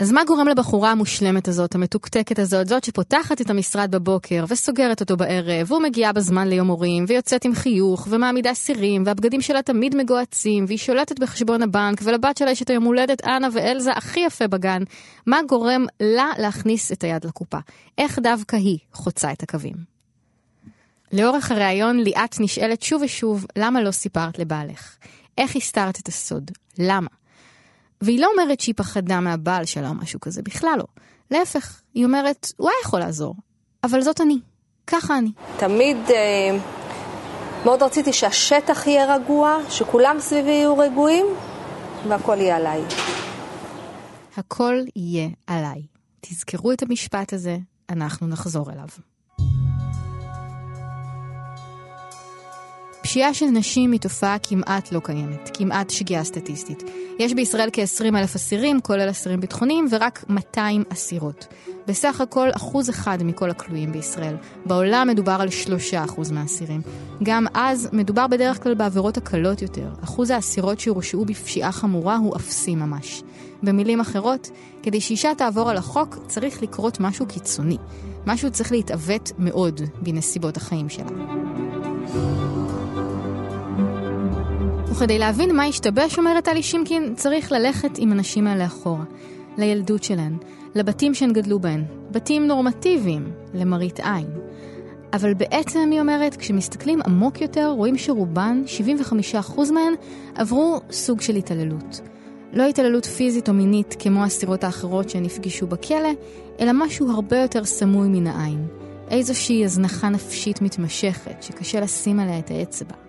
אז 0.02 0.12
מה 0.12 0.22
גורם 0.28 0.48
לבחורה 0.48 0.92
המושלמת 0.92 1.48
הזאת, 1.48 1.76
המתוקתקת 1.76 2.40
הזאת, 2.40 2.68
זאת 2.68 2.84
שפותחת 2.84 3.42
את 3.42 3.50
המשרד 3.50 3.92
בבוקר 3.92 4.46
וסוגרת 4.48 5.00
אותו 5.02 5.18
בערב, 5.18 5.72
ומגיעה 5.72 6.14
בזמן 6.14 6.48
ליום 6.48 6.68
הורים, 6.68 7.06
ויוצאת 7.08 7.46
עם 7.46 7.56
חיוך, 7.56 8.08
ומעמידה 8.10 8.54
סירים, 8.54 9.04
והבגדים 9.06 9.42
שלה 9.42 9.62
תמיד 9.62 9.96
מגוהצים, 9.96 10.66
והיא 10.68 10.78
שולטת 10.78 11.20
בחשבון 11.20 11.62
הבנק, 11.62 12.02
ולבת 12.04 12.38
שלה 12.38 12.52
יש 12.52 12.62
את 12.62 12.70
היום 12.70 12.84
הולדת 12.84 13.28
אנה 13.28 13.48
ואלזה 13.54 13.92
הכי 13.92 14.20
יפה 14.20 14.48
בגן. 14.48 14.84
מה 15.28 15.40
גורם 15.50 15.86
לה 16.00 16.28
להכניס 16.38 16.92
את 16.92 17.04
היד 17.04 17.26
לקופה? 17.26 17.60
איך 17.98 18.20
דווקא 18.20 18.56
היא 18.56 18.78
חוצה 18.94 19.32
את 19.32 19.44
הקווים? 19.44 19.76
לאורך 21.14 21.52
הריאיון 21.52 22.00
ליאת 22.00 22.40
נשאלת 22.40 22.82
שוב 22.82 23.02
ושוב, 23.02 23.46
למה 23.56 23.82
לא 23.82 23.92
סיפרת 23.92 24.40
לבעלך? 24.40 24.96
איך 25.38 25.56
הסתרת 25.56 26.00
את 26.00 26.08
הסוד? 26.08 26.52
למה? 26.80 27.21
והיא 28.02 28.20
לא 28.20 28.28
אומרת 28.32 28.60
שהיא 28.60 28.76
פחדה 28.78 29.20
מהבעל 29.20 29.66
שלה 29.66 29.90
או 29.90 29.94
משהו 29.94 30.20
כזה, 30.20 30.42
בכלל 30.42 30.76
לא. 30.78 30.86
להפך, 31.32 31.82
היא 31.94 32.06
אומרת, 32.06 32.52
הוא 32.58 32.70
היה 32.70 32.78
יכול 32.84 33.00
לעזור, 33.00 33.36
אבל 33.84 34.02
זאת 34.02 34.22
אני. 34.22 34.38
ככה 34.88 35.18
אני. 35.18 35.32
תמיד 35.58 35.98
אה, 36.10 36.58
מאוד 37.66 37.84
רציתי 37.84 38.14
שהשטח 38.14 38.88
יהיה 38.88 39.16
רגוע, 39.16 39.58
שכולם 39.70 40.16
סביבי 40.20 40.52
יהיו 40.52 40.78
רגועים, 40.78 41.26
והכל 42.08 42.38
יהיה 42.38 42.56
עליי. 42.58 42.82
הכל 44.38 44.76
יהיה 44.96 45.30
עליי. 45.48 45.82
תזכרו 46.22 46.72
את 46.72 46.84
המשפט 46.84 47.34
הזה, 47.34 47.58
אנחנו 47.90 48.28
נחזור 48.28 48.72
אליו. 48.72 48.88
פשיעה 53.04 53.34
של 53.34 53.46
נשים 53.46 53.92
היא 53.92 54.00
תופעה 54.00 54.38
כמעט 54.40 54.92
לא 54.92 55.00
קיימת, 55.04 55.58
כמעט 55.58 55.90
שגיאה 55.90 56.24
סטטיסטית. 56.24 56.84
יש 57.20 57.34
בישראל 57.34 57.70
כ-20 57.74 58.18
אלף 58.18 58.36
אסירים, 58.36 58.82
כולל 58.82 59.10
אסירים 59.10 59.40
ביטחוניים, 59.40 59.88
ורק 59.92 60.26
200 60.30 60.84
אסירות. 60.94 61.48
בסך 61.88 62.22
הכל 62.22 62.50
אחוז 62.56 62.90
אחד 62.90 63.18
מכל 63.24 63.50
הכלואים 63.50 63.92
בישראל. 63.92 64.36
בעולם 64.66 65.08
מדובר 65.08 65.38
על 65.40 65.48
3% 66.08 66.34
מהאסירים. 66.34 66.82
גם 67.24 67.46
אז 67.54 67.90
מדובר 67.94 68.28
בדרך 68.28 68.64
כלל 68.64 68.74
בעבירות 68.74 69.18
הקלות 69.18 69.62
יותר. 69.62 69.90
אחוז 70.04 70.30
האסירות 70.30 70.80
שהורשעו 70.80 71.26
בפשיעה 71.26 71.72
חמורה 71.72 72.18
הוא 72.18 72.36
אפסי 72.36 72.76
ממש. 72.76 73.24
במילים 73.64 74.00
אחרות, 74.00 74.50
כדי 74.84 75.02
שאישה 75.02 75.36
תעבור 75.38 75.70
על 75.70 75.78
החוק 75.78 76.18
צריך 76.28 76.64
לקרות 76.64 77.00
משהו 77.00 77.26
קיצוני. 77.26 77.78
משהו 78.28 78.52
צריך 78.52 78.72
להתעוות 78.72 79.32
מאוד 79.38 79.82
בנסיבות 80.02 80.58
החיים 80.58 80.90
שלה. 80.90 81.10
וכדי 84.92 85.20
להבין 85.20 85.56
מה 85.56 85.64
השתבש, 85.64 86.18
אומרת 86.18 86.46
טלי 86.46 86.64
שימקין, 86.64 87.14
צריך 87.16 87.52
ללכת 87.52 87.90
עם 87.98 88.12
הנשים 88.12 88.48
האלה 88.48 88.66
אחורה, 88.66 89.04
לילדות 89.58 90.04
שלהן, 90.04 90.38
לבתים 90.76 91.14
שהן 91.14 91.34
גדלו 91.34 91.60
בהן, 91.60 91.84
בתים 92.12 92.48
נורמטיביים, 92.48 93.32
למראית 93.54 94.00
עין. 94.00 94.28
אבל 95.14 95.34
בעצם, 95.34 95.90
היא 95.92 96.00
אומרת, 96.00 96.36
כשמסתכלים 96.36 97.00
עמוק 97.06 97.42
יותר, 97.42 97.74
רואים 97.78 97.98
שרובן, 97.98 98.64
75% 99.58 99.72
מהן, 99.72 99.94
עברו 100.36 100.82
סוג 100.92 101.22
של 101.22 101.36
התעללות. 101.36 102.02
לא 102.54 102.64
התעללות 102.64 103.06
פיזית 103.06 103.50
או 103.50 103.54
מינית 103.54 103.96
כמו 104.00 104.24
האסירות 104.24 104.64
האחרות 104.64 105.10
שהן 105.10 105.24
נפגשו 105.24 105.68
בכלא, 105.68 106.10
אלא 106.60 106.72
משהו 106.74 107.12
הרבה 107.12 107.38
יותר 107.38 107.64
סמוי 107.64 108.08
מן 108.08 108.28
העין. 108.28 108.68
איזושהי 109.10 109.66
הזנחה 109.66 110.10
נפשית 110.10 110.62
מתמשכת, 110.62 111.44
שקשה 111.44 111.80
לשים 111.80 112.20
עליה 112.20 112.40
את 112.40 112.52
האצבע. 112.52 113.01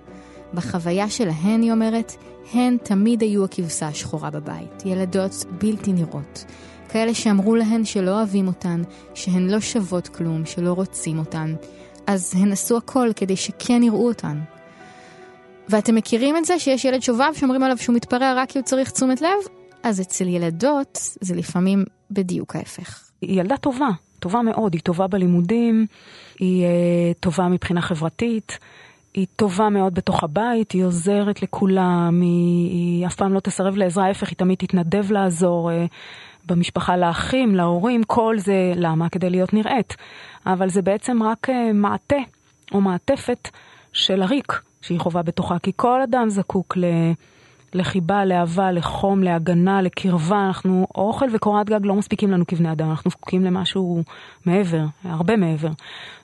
בחוויה 0.55 1.11
שלהן, 1.11 1.63
היא 1.63 1.73
אומרת, 1.73 2.13
הן 2.53 2.77
תמיד 2.83 3.23
היו 3.23 3.45
הכבשה 3.45 3.89
השחורה 3.89 4.31
בבית, 4.31 4.83
ילדות 4.85 5.45
בלתי 5.59 5.93
נראות. 5.93 6.45
כאלה 6.89 7.15
שאמרו 7.15 7.55
להן 7.55 7.85
שלא 7.85 8.11
אוהבים 8.11 8.47
אותן, 8.47 8.83
שהן 9.15 9.51
לא 9.51 9.61
שוות 9.61 10.09
כלום, 10.09 10.47
שלא 10.47 10.73
רוצים 10.73 11.19
אותן. 11.19 11.55
אז 12.07 12.35
הן 12.37 12.53
עשו 12.53 12.77
הכל 12.77 13.09
כדי 13.17 13.37
שכן 13.37 13.83
יראו 13.83 14.09
אותן. 14.09 14.41
ואתם 15.69 15.95
מכירים 15.95 16.37
את 16.37 16.45
זה 16.45 16.59
שיש 16.59 16.85
ילד 16.85 17.03
שובב 17.03 17.33
שאומרים 17.35 17.63
עליו 17.63 17.79
שהוא 17.79 17.97
מתפרע 17.97 18.35
רק 18.37 18.51
כי 18.51 18.59
הוא 18.59 18.65
צריך 18.65 18.91
תשומת 18.91 19.21
לב? 19.21 19.29
אז 19.83 20.01
אצל 20.01 20.29
ילדות 20.29 20.99
זה 21.21 21.35
לפעמים 21.35 21.85
בדיוק 22.11 22.57
ההפך. 22.57 23.11
היא 23.21 23.41
ילדה 23.41 23.57
טובה, 23.57 23.89
טובה 24.19 24.43
מאוד, 24.43 24.75
היא 24.75 24.83
טובה 24.83 25.07
בלימודים, 25.07 25.87
היא 26.39 26.65
uh, 26.65 27.21
טובה 27.21 27.49
מבחינה 27.49 27.81
חברתית, 27.83 28.59
היא 29.15 29.27
טובה 29.37 29.69
מאוד 29.69 29.95
בתוך 29.95 30.25
הבית, 30.25 30.73
היא 30.73 30.85
עוזרת 30.85 31.43
לכולם, 31.43 32.21
היא, 32.21 32.71
היא 32.71 33.07
אף 33.07 33.15
פעם 33.15 33.33
לא 33.33 33.41
תסרב 33.41 33.77
לעזרה, 33.77 34.07
ההפך, 34.07 34.29
היא 34.29 34.37
תמיד 34.37 34.59
תתנדב 34.59 35.13
לעזור 35.13 35.71
uh, 35.71 35.75
במשפחה 36.47 36.97
לאחים, 36.97 37.55
להורים, 37.55 38.05
כל 38.05 38.39
זה, 38.39 38.73
למה? 38.77 39.09
כדי 39.09 39.31
להיות 39.31 39.53
נראית. 39.55 39.97
אבל 40.47 40.69
זה 40.69 40.83
בעצם 40.83 41.23
רק 41.23 41.51
uh, 41.51 41.53
מעטה 41.75 42.17
או 42.73 42.81
מעטפת 42.81 43.49
של 43.93 44.23
הריק 44.23 44.61
שהיא 44.81 45.01
חווה 45.01 45.23
בתוכה, 45.23 45.59
כי 45.59 45.73
כל 45.77 46.03
אדם 46.03 46.31
זקוק 46.31 46.77
ל... 46.77 46.85
לחיבה, 47.75 48.25
לאהבה, 48.25 48.73
לחום, 48.73 49.23
להגנה, 49.23 49.83
לקרבה. 49.83 50.47
אנחנו, 50.47 50.87
אוכל 50.95 51.27
וקורת 51.33 51.67
גג 51.67 51.81
לא 51.87 51.95
מספיקים 51.95 52.31
לנו 52.31 52.47
כבני 52.47 52.73
אדם, 52.73 52.91
אנחנו 52.91 53.11
זקוקים 53.11 53.45
למשהו 53.45 54.03
מעבר, 54.47 54.85
הרבה 55.05 55.37
מעבר. 55.37 55.71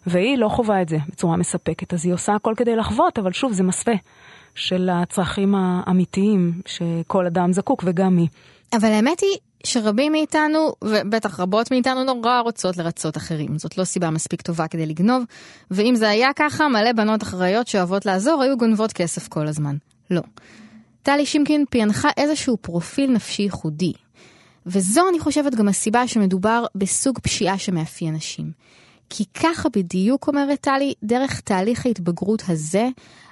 והיא 0.06 0.38
לא 0.38 0.48
חווה 0.48 0.82
את 0.82 0.88
זה 0.88 0.98
בצורה 1.08 1.36
מספקת, 1.36 1.94
אז 1.94 2.06
היא 2.06 2.14
עושה 2.14 2.34
הכל 2.34 2.54
כדי 2.56 2.76
לחוות, 2.76 3.18
אבל 3.18 3.32
שוב, 3.32 3.52
זה 3.52 3.62
מסווה 3.62 3.94
של 4.54 4.88
הצרכים 4.92 5.54
האמיתיים 5.54 6.52
שכל 6.66 7.26
אדם 7.26 7.52
זקוק, 7.52 7.82
וגם 7.86 8.16
היא. 8.16 8.28
אבל 8.72 8.88
האמת 8.88 9.20
היא 9.20 9.38
שרבים 9.64 10.12
מאיתנו, 10.12 10.72
ובטח 10.84 11.40
רבות 11.40 11.70
מאיתנו, 11.70 12.04
נורא 12.04 12.40
רוצות 12.40 12.76
לרצות 12.76 13.16
אחרים. 13.16 13.58
זאת 13.58 13.78
לא 13.78 13.84
סיבה 13.84 14.10
מספיק 14.10 14.42
טובה 14.42 14.68
כדי 14.68 14.86
לגנוב, 14.86 15.24
ואם 15.70 15.94
זה 15.94 16.08
היה 16.08 16.28
ככה, 16.36 16.68
מלא 16.68 16.92
בנות 16.92 17.22
אחראיות 17.22 17.66
שאוהבות 17.66 18.06
לעזור 18.06 18.42
היו 18.42 18.56
גונבות 18.56 18.92
כסף 18.92 19.28
כל 19.28 19.46
הזמן. 19.46 19.76
לא. 20.10 20.22
טלי 21.08 21.26
שימקין 21.26 21.64
פענחה 21.70 22.08
איזשהו 22.16 22.56
פרופיל 22.56 23.10
נפשי 23.10 23.42
ייחודי. 23.42 23.92
וזו, 24.66 25.08
אני 25.08 25.20
חושבת, 25.20 25.54
גם 25.54 25.68
הסיבה 25.68 26.08
שמדובר 26.08 26.64
בסוג 26.74 27.18
פשיעה 27.18 27.58
שמאפיין 27.58 28.14
נשים. 28.14 28.52
כי 29.10 29.24
ככה 29.34 29.68
בדיוק, 29.68 30.28
אומרת 30.28 30.60
טלי, 30.60 30.94
דרך 31.02 31.40
תהליך 31.40 31.86
ההתבגרות 31.86 32.42
הזה, 32.48 32.88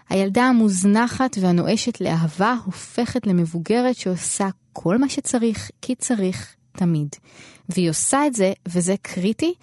הילדה 0.09 0.43
המוזנחת 0.45 1.37
והנואשת 1.41 2.01
לאהבה 2.01 2.57
הופכת 2.65 3.27
למבוגרת 3.27 3.97
שעושה 3.97 4.49
כל 4.73 4.99
מה 4.99 5.09
שצריך, 5.09 5.71
כי 5.83 5.95
צריך 5.95 6.55
תמיד. 6.73 7.09
והיא 7.69 7.91
עושה 7.91 8.27
את 8.27 8.35
זה, 8.35 8.53
וזה 8.69 8.95
קריטי, 9.03 9.55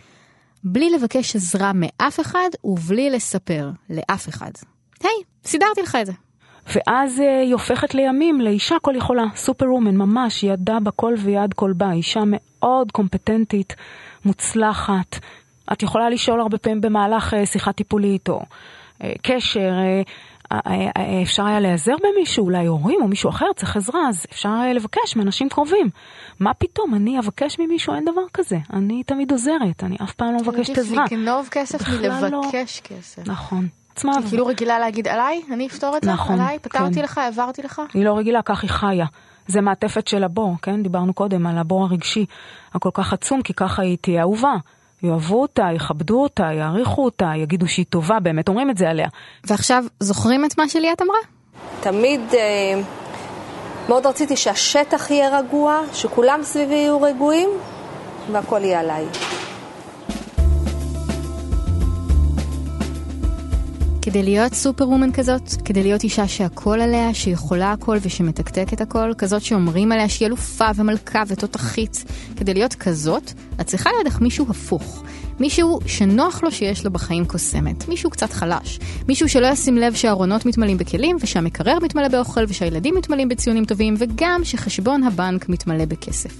בלי 0.63 0.89
לבקש 0.89 1.35
עזרה 1.35 1.71
מאף 1.75 2.19
אחד 2.19 2.49
ובלי 2.63 3.09
לספר 3.09 3.71
לאף 3.89 4.29
אחד. 4.29 4.51
היי, 5.03 5.09
hey, 5.09 5.47
סידרתי 5.47 5.81
לך 5.81 5.97
את 6.01 6.05
זה. 6.05 6.13
ואז 6.67 7.19
אה, 7.19 7.39
היא 7.39 7.53
הופכת 7.53 7.93
לימים 7.93 8.41
לאישה 8.41 8.75
כל 8.81 8.93
יכולה, 8.95 9.23
סופר 9.35 9.73
וומן, 9.73 9.95
ממש, 9.95 10.43
ידה 10.43 10.79
בכל 10.79 11.13
ויד 11.17 11.53
כל 11.53 11.73
בה, 11.73 11.91
אישה 11.91 12.21
מאוד 12.25 12.91
קומפטנטית, 12.91 13.75
מוצלחת. 14.25 15.19
את 15.73 15.83
יכולה 15.83 16.09
לשאול 16.09 16.41
הרבה 16.41 16.57
פעמים 16.57 16.81
במהלך 16.81 17.33
אה, 17.33 17.45
שיחה 17.45 17.71
טיפולית 17.71 18.29
או 18.29 18.41
אה, 19.03 19.11
קשר, 19.21 19.71
אפשר 21.23 21.45
היה 21.45 21.59
להיעזר 21.59 21.95
במישהו, 22.03 22.45
אולי 22.45 22.65
הורים 22.65 23.01
או 23.01 23.07
מישהו 23.07 23.29
אחר 23.29 23.45
צריך 23.55 23.77
עזרה, 23.77 24.09
אז 24.09 24.25
אפשר 24.31 24.49
לבקש 24.75 25.15
מאנשים 25.15 25.49
קרובים. 25.49 25.89
מה 26.39 26.53
פתאום, 26.53 26.93
אני 26.93 27.19
אבקש 27.19 27.59
ממישהו, 27.59 27.93
אין 27.93 28.05
דבר 28.05 28.21
כזה. 28.33 28.57
אני 28.73 29.03
תמיד 29.03 29.31
עוזרת, 29.31 29.83
אני 29.83 29.97
אף 30.03 30.13
פעם 30.13 30.33
לא 30.33 30.39
מבקשת 30.39 30.77
עזרה. 30.77 31.03
עדיף 31.03 31.11
לגנוב 31.11 31.47
כסף 31.51 31.89
מלבקש 31.89 32.81
לא. 32.91 32.97
כסף. 32.97 33.27
נכון. 33.27 33.67
עצמה. 33.95 34.11
היא 34.17 34.27
כאילו 34.27 34.45
רגילה 34.45 34.79
להגיד 34.79 35.07
עליי, 35.07 35.41
אני 35.51 35.67
אפתור 35.67 35.97
את 35.97 36.03
זה, 36.03 36.11
נכון, 36.11 36.41
עליי, 36.41 36.59
פתרתי 36.59 36.95
כן. 36.95 37.01
לך, 37.01 37.17
העברתי 37.17 37.61
לך. 37.61 37.81
היא 37.93 38.05
לא 38.05 38.17
רגילה, 38.17 38.41
כך 38.41 38.61
היא 38.63 38.69
חיה. 38.69 39.05
זה 39.47 39.61
מעטפת 39.61 40.07
של 40.07 40.23
הבור, 40.23 40.55
כן? 40.61 40.83
דיברנו 40.83 41.13
קודם 41.13 41.47
על 41.47 41.57
הבור 41.57 41.83
הרגשי 41.83 42.25
הכל 42.73 42.89
כך 42.93 43.13
עצום, 43.13 43.41
כי 43.41 43.53
ככה 43.53 43.81
היא 43.81 43.97
תהיה 44.01 44.21
אהובה. 44.21 44.53
יאהבו 45.03 45.41
אותה, 45.41 45.63
יכבדו 45.75 46.23
אותה, 46.23 46.43
יעריכו 46.43 47.05
אותה, 47.05 47.31
יגידו 47.35 47.67
שהיא 47.67 47.85
טובה, 47.89 48.19
באמת 48.19 48.49
אומרים 48.49 48.69
את 48.69 48.77
זה 48.77 48.89
עליה. 48.89 49.07
ועכשיו, 49.47 49.83
זוכרים 49.99 50.45
את 50.45 50.57
מה 50.57 50.69
שליאת 50.69 51.01
אמרה? 51.01 51.17
תמיד 51.81 52.21
אה, 52.33 52.81
מאוד 53.89 54.05
רציתי 54.05 54.37
שהשטח 54.37 55.11
יהיה 55.11 55.39
רגוע, 55.39 55.81
שכולם 55.93 56.39
סביבי 56.43 56.75
יהיו 56.75 57.01
רגועים, 57.01 57.49
והכל 58.31 58.59
יהיה 58.63 58.79
עליי. 58.79 59.05
כדי 64.05 64.23
להיות 64.23 64.53
סופר 64.53 64.89
וומן 64.89 65.11
כזאת, 65.11 65.41
כדי 65.65 65.83
להיות 65.83 66.03
אישה 66.03 66.27
שהכל 66.27 66.81
עליה, 66.81 67.13
שיכולה 67.13 67.71
הכל 67.71 67.97
ושמתקתקת 68.01 68.81
הכל, 68.81 69.11
כזאת 69.17 69.41
שאומרים 69.41 69.91
עליה 69.91 70.09
שהיא 70.09 70.27
אלופה 70.27 70.65
ומלכה 70.75 71.23
ותותחית, 71.27 72.03
כדי 72.35 72.53
להיות 72.53 72.73
כזאת, 72.73 73.31
את 73.61 73.65
צריכה 73.67 73.89
לידך 73.97 74.21
מישהו 74.21 74.45
הפוך. 74.49 75.03
מישהו 75.39 75.79
שנוח 75.85 76.43
לו 76.43 76.51
שיש 76.51 76.85
לו 76.85 76.91
בחיים 76.91 77.25
קוסמת, 77.25 77.87
מישהו 77.87 78.09
קצת 78.09 78.31
חלש, 78.33 78.79
מישהו 79.07 79.29
שלא 79.29 79.47
ישים 79.47 79.77
לב 79.77 79.93
שהארונות 79.93 80.45
מתמלאים 80.45 80.77
בכלים 80.77 81.17
ושהמקרר 81.21 81.79
מתמלא 81.81 82.07
באוכל 82.07 82.43
ושהילדים 82.47 82.95
מתמלאים 82.95 83.29
בציונים 83.29 83.65
טובים 83.65 83.95
וגם 83.97 84.41
שחשבון 84.43 85.03
הבנק 85.03 85.49
מתמלא 85.49 85.85
בכסף. 85.85 86.33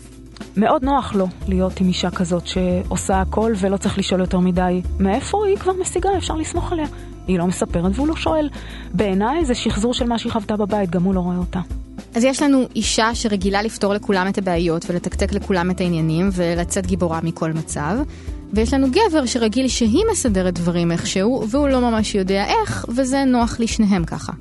מאוד 0.57 0.83
נוח 0.83 1.15
לו 1.15 1.27
להיות 1.47 1.81
עם 1.81 1.87
אישה 1.87 2.11
כזאת 2.11 2.47
שעושה 2.47 3.21
הכל 3.21 3.53
ולא 3.57 3.77
צריך 3.77 3.97
לשאול 3.97 4.19
יותר 4.19 4.39
מדי 4.39 4.81
מאיפה 4.99 5.45
היא 5.47 5.57
כבר 5.57 5.73
משיגה, 5.81 6.09
אפשר 6.17 6.35
לסמוך 6.35 6.71
עליה. 6.71 6.87
היא 7.27 7.39
לא 7.39 7.47
מספרת 7.47 7.91
והוא 7.95 8.07
לא 8.07 8.15
שואל. 8.15 8.49
בעיניי 8.93 9.45
זה 9.45 9.55
שחזור 9.55 9.93
של 9.93 10.07
מה 10.07 10.17
שהיא 10.17 10.31
חוותה 10.31 10.57
בבית, 10.57 10.89
גם 10.89 11.03
הוא 11.03 11.13
לא 11.13 11.19
רואה 11.19 11.37
אותה. 11.37 11.59
אז 12.15 12.23
יש 12.23 12.41
לנו 12.41 12.67
אישה 12.75 13.15
שרגילה 13.15 13.61
לפתור 13.61 13.93
לכולם 13.93 14.27
את 14.27 14.37
הבעיות 14.37 14.85
ולתקתק 14.89 15.33
לכולם 15.33 15.71
את 15.71 15.81
העניינים 15.81 16.29
ולצאת 16.33 16.85
גיבורה 16.85 17.19
מכל 17.23 17.51
מצב. 17.51 17.97
ויש 18.53 18.73
לנו 18.73 18.87
גבר 18.91 19.25
שרגיל 19.25 19.67
שהיא 19.67 20.03
מסדרת 20.11 20.53
דברים 20.53 20.91
איכשהו, 20.91 21.45
והוא 21.49 21.69
לא 21.69 21.81
ממש 21.81 22.15
יודע 22.15 22.45
איך, 22.45 22.85
וזה 22.89 23.23
נוח 23.25 23.59
לשניהם 23.59 24.05
ככה. 24.05 24.33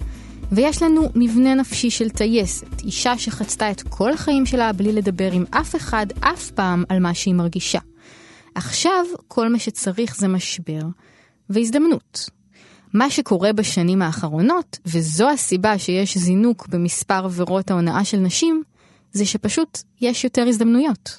ויש 0.53 0.83
לנו 0.83 1.03
מבנה 1.15 1.55
נפשי 1.55 1.91
של 1.91 2.11
טייסת, 2.11 2.81
אישה 2.85 3.19
שחצתה 3.19 3.71
את 3.71 3.83
כל 3.83 4.13
החיים 4.13 4.47
שלה 4.47 4.73
בלי 4.73 4.93
לדבר 4.93 5.33
עם 5.33 5.45
אף 5.51 5.77
אחד 5.77 6.07
אף 6.21 6.51
פעם 6.51 6.85
על 6.89 6.99
מה 6.99 7.15
שהיא 7.15 7.35
מרגישה. 7.35 7.79
עכשיו 8.55 9.05
כל 9.29 9.49
מה 9.49 9.59
שצריך 9.59 10.17
זה 10.17 10.29
משבר 10.29 10.81
והזדמנות. 11.51 12.31
מה 12.95 13.11
שקורה 13.11 13.53
בשנים 13.53 14.03
האחרונות, 14.03 14.79
וזו 14.87 15.31
הסיבה 15.31 15.79
שיש 15.79 16.19
זינוק 16.19 16.67
במספר 16.69 17.25
עבירות 17.25 17.71
ההונאה 17.71 18.05
של 18.05 18.17
נשים, 18.17 18.63
זה 19.13 19.27
שפשוט 19.27 19.79
יש 20.01 20.25
יותר 20.25 20.45
הזדמנויות. 20.49 21.19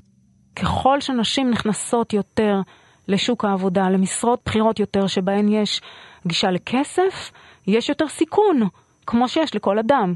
ככל 0.55 1.01
שנשים 1.01 1.49
נכנסות 1.49 2.13
יותר 2.13 2.61
לשוק 3.07 3.45
העבודה, 3.45 3.89
למשרות 3.89 4.41
בכירות 4.45 4.79
יותר 4.79 5.07
שבהן 5.07 5.47
יש 5.49 5.81
גישה 6.27 6.51
לכסף, 6.51 7.31
יש 7.67 7.89
יותר 7.89 8.07
סיכון, 8.07 8.61
כמו 9.07 9.29
שיש 9.29 9.55
לכל 9.55 9.79
אדם. 9.79 10.15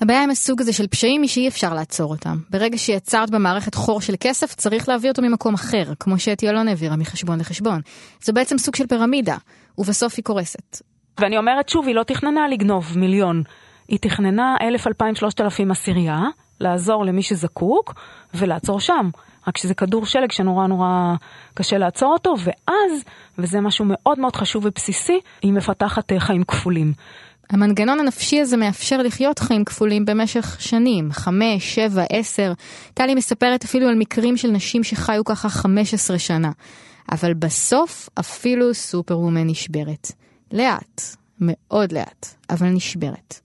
הבעיה 0.00 0.22
עם 0.22 0.30
הסוג 0.30 0.60
הזה 0.60 0.72
של 0.72 0.86
פשעים 0.86 1.22
היא 1.22 1.28
שאי 1.28 1.48
אפשר 1.48 1.74
לעצור 1.74 2.10
אותם. 2.10 2.38
ברגע 2.50 2.78
שיצרת 2.78 3.30
במערכת 3.30 3.74
חור 3.74 4.00
של 4.00 4.14
כסף, 4.20 4.54
צריך 4.54 4.88
להביא 4.88 5.10
אותו 5.10 5.22
ממקום 5.22 5.54
אחר, 5.54 5.92
כמו 6.00 6.18
שאתי 6.18 6.48
אלון 6.48 6.68
העבירה 6.68 6.96
מחשבון 6.96 7.38
לחשבון. 7.38 7.80
זו 8.22 8.32
בעצם 8.32 8.58
סוג 8.58 8.76
של 8.76 8.86
פירמידה, 8.86 9.36
ובסוף 9.78 10.14
היא 10.16 10.24
קורסת. 10.24 10.82
ואני 11.20 11.38
אומרת 11.38 11.68
שוב, 11.68 11.86
היא 11.86 11.94
לא 11.94 12.02
תכננה 12.02 12.48
לגנוב 12.48 12.92
מיליון. 12.96 13.42
היא 13.88 13.98
תכננה 13.98 14.56
אלף, 14.60 14.86
אלפיים, 14.86 15.14
שלושת 15.14 15.40
אלפים 15.40 15.70
עשירייה, 15.70 16.20
לעזור 16.60 17.04
למי 17.04 17.22
שזקוק, 17.22 17.94
ולעצור 18.34 18.80
שם. 18.80 19.10
רק 19.48 19.56
שזה 19.56 19.74
כדור 19.74 20.06
שלג 20.06 20.32
שנורא 20.32 20.66
נורא 20.66 21.14
קשה 21.54 21.78
לעצור 21.78 22.12
אותו, 22.12 22.34
ואז, 22.44 23.04
וזה 23.38 23.60
משהו 23.60 23.84
מאוד 23.88 24.18
מאוד 24.18 24.36
חשוב 24.36 24.64
ובסיסי, 24.66 25.20
היא 25.42 25.52
מפתחת 25.52 26.12
אה, 26.12 26.20
חיים 26.20 26.44
כפולים. 26.44 26.92
המנגנון 27.50 28.00
הנפשי 28.00 28.40
הזה 28.40 28.56
מאפשר 28.56 28.98
לחיות 28.98 29.38
חיים 29.38 29.64
כפולים 29.64 30.04
במשך 30.04 30.56
שנים, 30.60 31.12
חמש, 31.12 31.74
שבע, 31.74 32.02
עשר. 32.10 32.52
טלי 32.94 33.14
מספרת 33.14 33.64
אפילו 33.64 33.88
על 33.88 33.94
מקרים 33.94 34.36
של 34.36 34.48
נשים 34.48 34.84
שחיו 34.84 35.24
ככה 35.24 35.48
15 35.48 36.18
שנה. 36.18 36.50
אבל 37.12 37.34
בסוף 37.34 38.08
אפילו 38.20 38.74
סופר 38.74 39.18
וומן 39.18 39.46
נשברת. 39.46 40.12
לאט, 40.52 41.02
מאוד 41.40 41.92
לאט, 41.92 42.26
אבל 42.50 42.66
נשברת. 42.66 43.40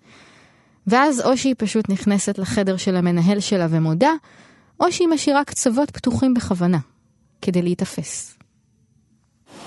ואז 0.87 1.21
או 1.21 1.37
שהיא 1.37 1.55
פשוט 1.57 1.89
נכנסת 1.89 2.37
לחדר 2.37 2.77
של 2.77 2.95
המנהל 2.95 3.39
שלה 3.39 3.67
ומודה, 3.69 4.11
או 4.79 4.91
שהיא 4.91 5.07
משאירה 5.07 5.43
קצוות 5.43 5.91
פתוחים 5.91 6.33
בכוונה, 6.33 6.77
כדי 7.41 7.61
להיתפס. 7.61 8.37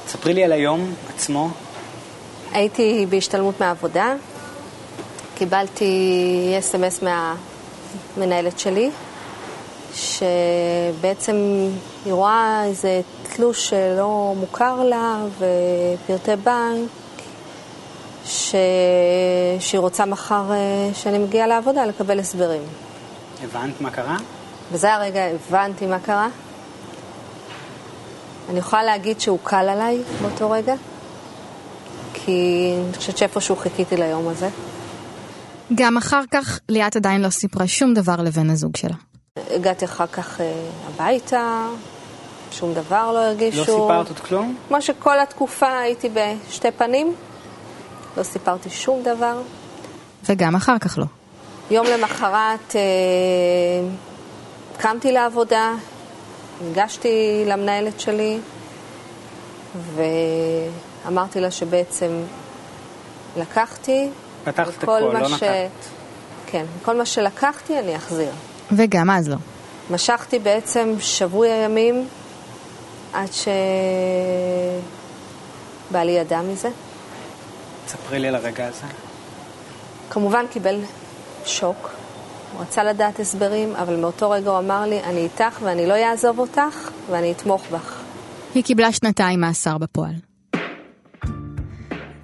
ספרי 0.06 0.34
לי 0.34 0.44
על 0.44 0.52
היום 0.52 0.94
עצמו. 1.14 1.50
הייתי 2.52 3.06
בהשתלמות 3.08 3.60
מהעבודה, 3.60 4.14
קיבלתי 5.34 5.90
אס.אם.אס 6.58 7.04
מהמנהלת 8.16 8.58
שלי, 8.58 8.90
שבעצם 9.94 11.36
היא 12.04 12.12
רואה 12.12 12.64
איזה 12.64 13.00
תלוש 13.36 13.68
שלא 13.68 14.34
מוכר 14.36 14.84
לה 14.84 15.24
ופרטי 15.38 16.36
בנק, 16.36 16.90
ש... 18.24 18.54
שהיא 19.60 19.78
רוצה 19.78 20.04
מחר 20.04 20.52
אה, 20.52 20.90
שאני 20.94 21.18
מגיעה 21.18 21.46
לעבודה 21.46 21.86
לקבל 21.86 22.18
הסברים. 22.18 22.62
הבנת 23.44 23.80
מה 23.80 23.90
קרה? 23.90 24.16
בזה 24.72 24.94
הרגע 24.94 25.20
הבנתי 25.24 25.86
מה 25.86 25.98
קרה. 25.98 26.28
אני 28.50 28.58
יכולה 28.58 28.82
להגיד 28.82 29.20
שהוא 29.20 29.38
קל 29.42 29.68
עליי 29.68 30.02
באותו 30.22 30.50
רגע, 30.50 30.74
כי 32.14 32.70
אני 32.84 32.96
חושבת 32.96 33.18
שאיפשהו 33.18 33.56
חיכיתי 33.56 33.96
ליום 33.96 34.28
הזה. 34.28 34.48
גם 35.74 35.96
אחר 35.96 36.22
כך 36.30 36.60
ליאת 36.68 36.96
עדיין 36.96 37.22
לא 37.22 37.30
סיפרה 37.30 37.66
שום 37.66 37.94
דבר 37.94 38.16
לבן 38.16 38.50
הזוג 38.50 38.76
שלה. 38.76 38.96
הגעתי 39.50 39.84
אחר 39.84 40.06
כך 40.06 40.40
אה, 40.40 40.52
הביתה, 40.88 41.66
שום 42.58 42.75
דבר 42.75 43.12
לא 43.12 43.18
הרגישו. 43.18 43.58
לא 43.58 43.64
סיפרת 43.64 44.08
עוד 44.08 44.20
כלום? 44.20 44.56
כמו 44.68 44.82
שכל 44.82 45.20
התקופה 45.20 45.78
הייתי 45.78 46.08
בשתי 46.08 46.70
פנים, 46.70 47.14
לא 48.16 48.23
סיפרתי 48.23 48.70
שום 48.70 49.02
דבר. 49.02 49.42
וגם 50.28 50.54
אחר 50.54 50.78
כך 50.78 50.99
לא. 50.99 51.04
יום 51.70 51.87
למחרת 51.87 52.76
אה, 52.76 52.80
קמתי 54.78 55.12
לעבודה, 55.12 55.73
ניגשתי 56.64 57.44
למנהלת 57.46 58.00
שלי 58.00 58.38
ואמרתי 61.04 61.40
לה 61.40 61.50
שבעצם 61.50 62.23
לקחתי 63.37 64.08
פתחת 64.44 64.68
את 64.68 64.82
הכל, 64.82 65.11
מה 65.12 65.20
לא 65.20 65.28
ש... 65.28 65.32
נתת. 65.32 65.70
כן, 66.46 66.64
כל 66.84 66.96
מה 66.96 67.06
שלקחתי 67.06 67.78
אני 67.78 67.96
אחזיר. 67.96 68.30
וגם 68.73 69.11
אז 69.11 69.28
לא. 69.28 69.37
משכתי 69.90 70.38
בעצם 70.38 70.94
שבוי 71.00 71.50
הימים 71.50 72.06
עד 73.14 73.28
שבעלי 75.90 76.12
ידע 76.12 76.40
מזה. 76.40 76.68
ספרי 77.88 78.18
לי 78.18 78.28
על 78.28 78.35
הרגע 78.35 78.66
הזה. 78.66 78.87
כמובן 80.11 80.44
קיבל 80.50 80.80
שוק, 81.44 81.90
הוא 82.52 82.62
רצה 82.62 82.85
לדעת 82.85 83.21
הסברים, 83.21 83.76
אבל 83.76 83.97
מאותו 83.97 84.30
רגע 84.30 84.50
הוא 84.50 84.59
אמר 84.59 84.87
לי, 84.87 85.00
אני 85.02 85.21
איתך 85.21 85.59
ואני 85.62 85.87
לא 85.87 85.94
אעזוב 85.94 86.38
אותך 86.38 86.90
ואני 87.11 87.33
אתמוך 87.33 87.62
בך. 87.73 88.00
היא 88.54 88.64
קיבלה 88.64 88.92
שנתיים 88.92 89.40
מאסר 89.40 89.78
בפועל. 89.78 90.33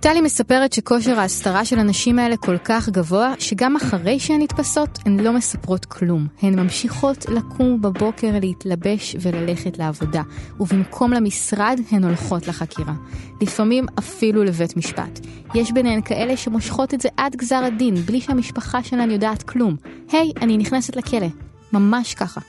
טלי 0.00 0.20
מספרת 0.20 0.72
שכושר 0.72 1.20
ההסתרה 1.20 1.64
של 1.64 1.78
הנשים 1.78 2.18
האלה 2.18 2.36
כל 2.36 2.58
כך 2.58 2.88
גבוה, 2.88 3.34
שגם 3.38 3.76
אחרי 3.76 4.18
שהן 4.20 4.42
נתפסות, 4.42 4.98
הן 5.06 5.20
לא 5.20 5.32
מספרות 5.32 5.84
כלום. 5.84 6.26
הן 6.42 6.60
ממשיכות 6.60 7.26
לקום 7.28 7.82
בבוקר, 7.82 8.30
להתלבש 8.40 9.16
וללכת 9.20 9.78
לעבודה, 9.78 10.22
ובמקום 10.60 11.12
למשרד, 11.12 11.80
הן 11.90 12.04
הולכות 12.04 12.48
לחקירה. 12.48 12.92
לפעמים 13.40 13.86
אפילו 13.98 14.44
לבית 14.44 14.76
משפט. 14.76 15.20
יש 15.54 15.72
ביניהן 15.72 16.02
כאלה 16.02 16.36
שמושכות 16.36 16.94
את 16.94 17.00
זה 17.00 17.08
עד 17.16 17.36
גזר 17.36 17.64
הדין, 17.64 17.94
בלי 17.94 18.20
שהמשפחה 18.20 18.82
שלהן 18.82 19.10
יודעת 19.10 19.42
כלום. 19.42 19.76
היי, 20.12 20.32
אני 20.42 20.56
נכנסת 20.56 20.96
לכלא. 20.96 21.28
ממש 21.72 22.14
ככה. 22.14 22.40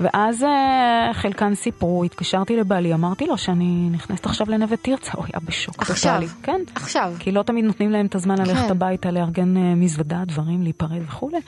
ואז 0.00 0.42
אה, 0.42 1.10
חלקן 1.12 1.54
סיפרו, 1.54 2.04
התקשרתי 2.04 2.56
לבעלי, 2.56 2.94
אמרתי 2.94 3.26
לו 3.26 3.38
שאני 3.38 3.88
נכנסת 3.92 4.26
עכשיו 4.26 4.46
לנווה 4.50 4.76
תרצה, 4.76 5.12
הוא 5.14 5.24
היה 5.24 5.40
בשוק 5.44 5.82
עכשיו. 5.82 6.12
טוטאלי. 6.12 6.26
כן. 6.42 6.60
עכשיו. 6.74 7.14
כי 7.18 7.32
לא 7.32 7.42
תמיד 7.42 7.64
נותנים 7.64 7.90
להם 7.90 8.06
את 8.06 8.14
הזמן 8.14 8.38
ללכת 8.38 8.64
כן. 8.64 8.70
הביתה, 8.70 9.10
לארגן 9.10 9.56
אה, 9.56 9.74
מזוודה, 9.74 10.22
דברים, 10.26 10.62
להיפרד 10.62 11.02
וכולי. 11.08 11.38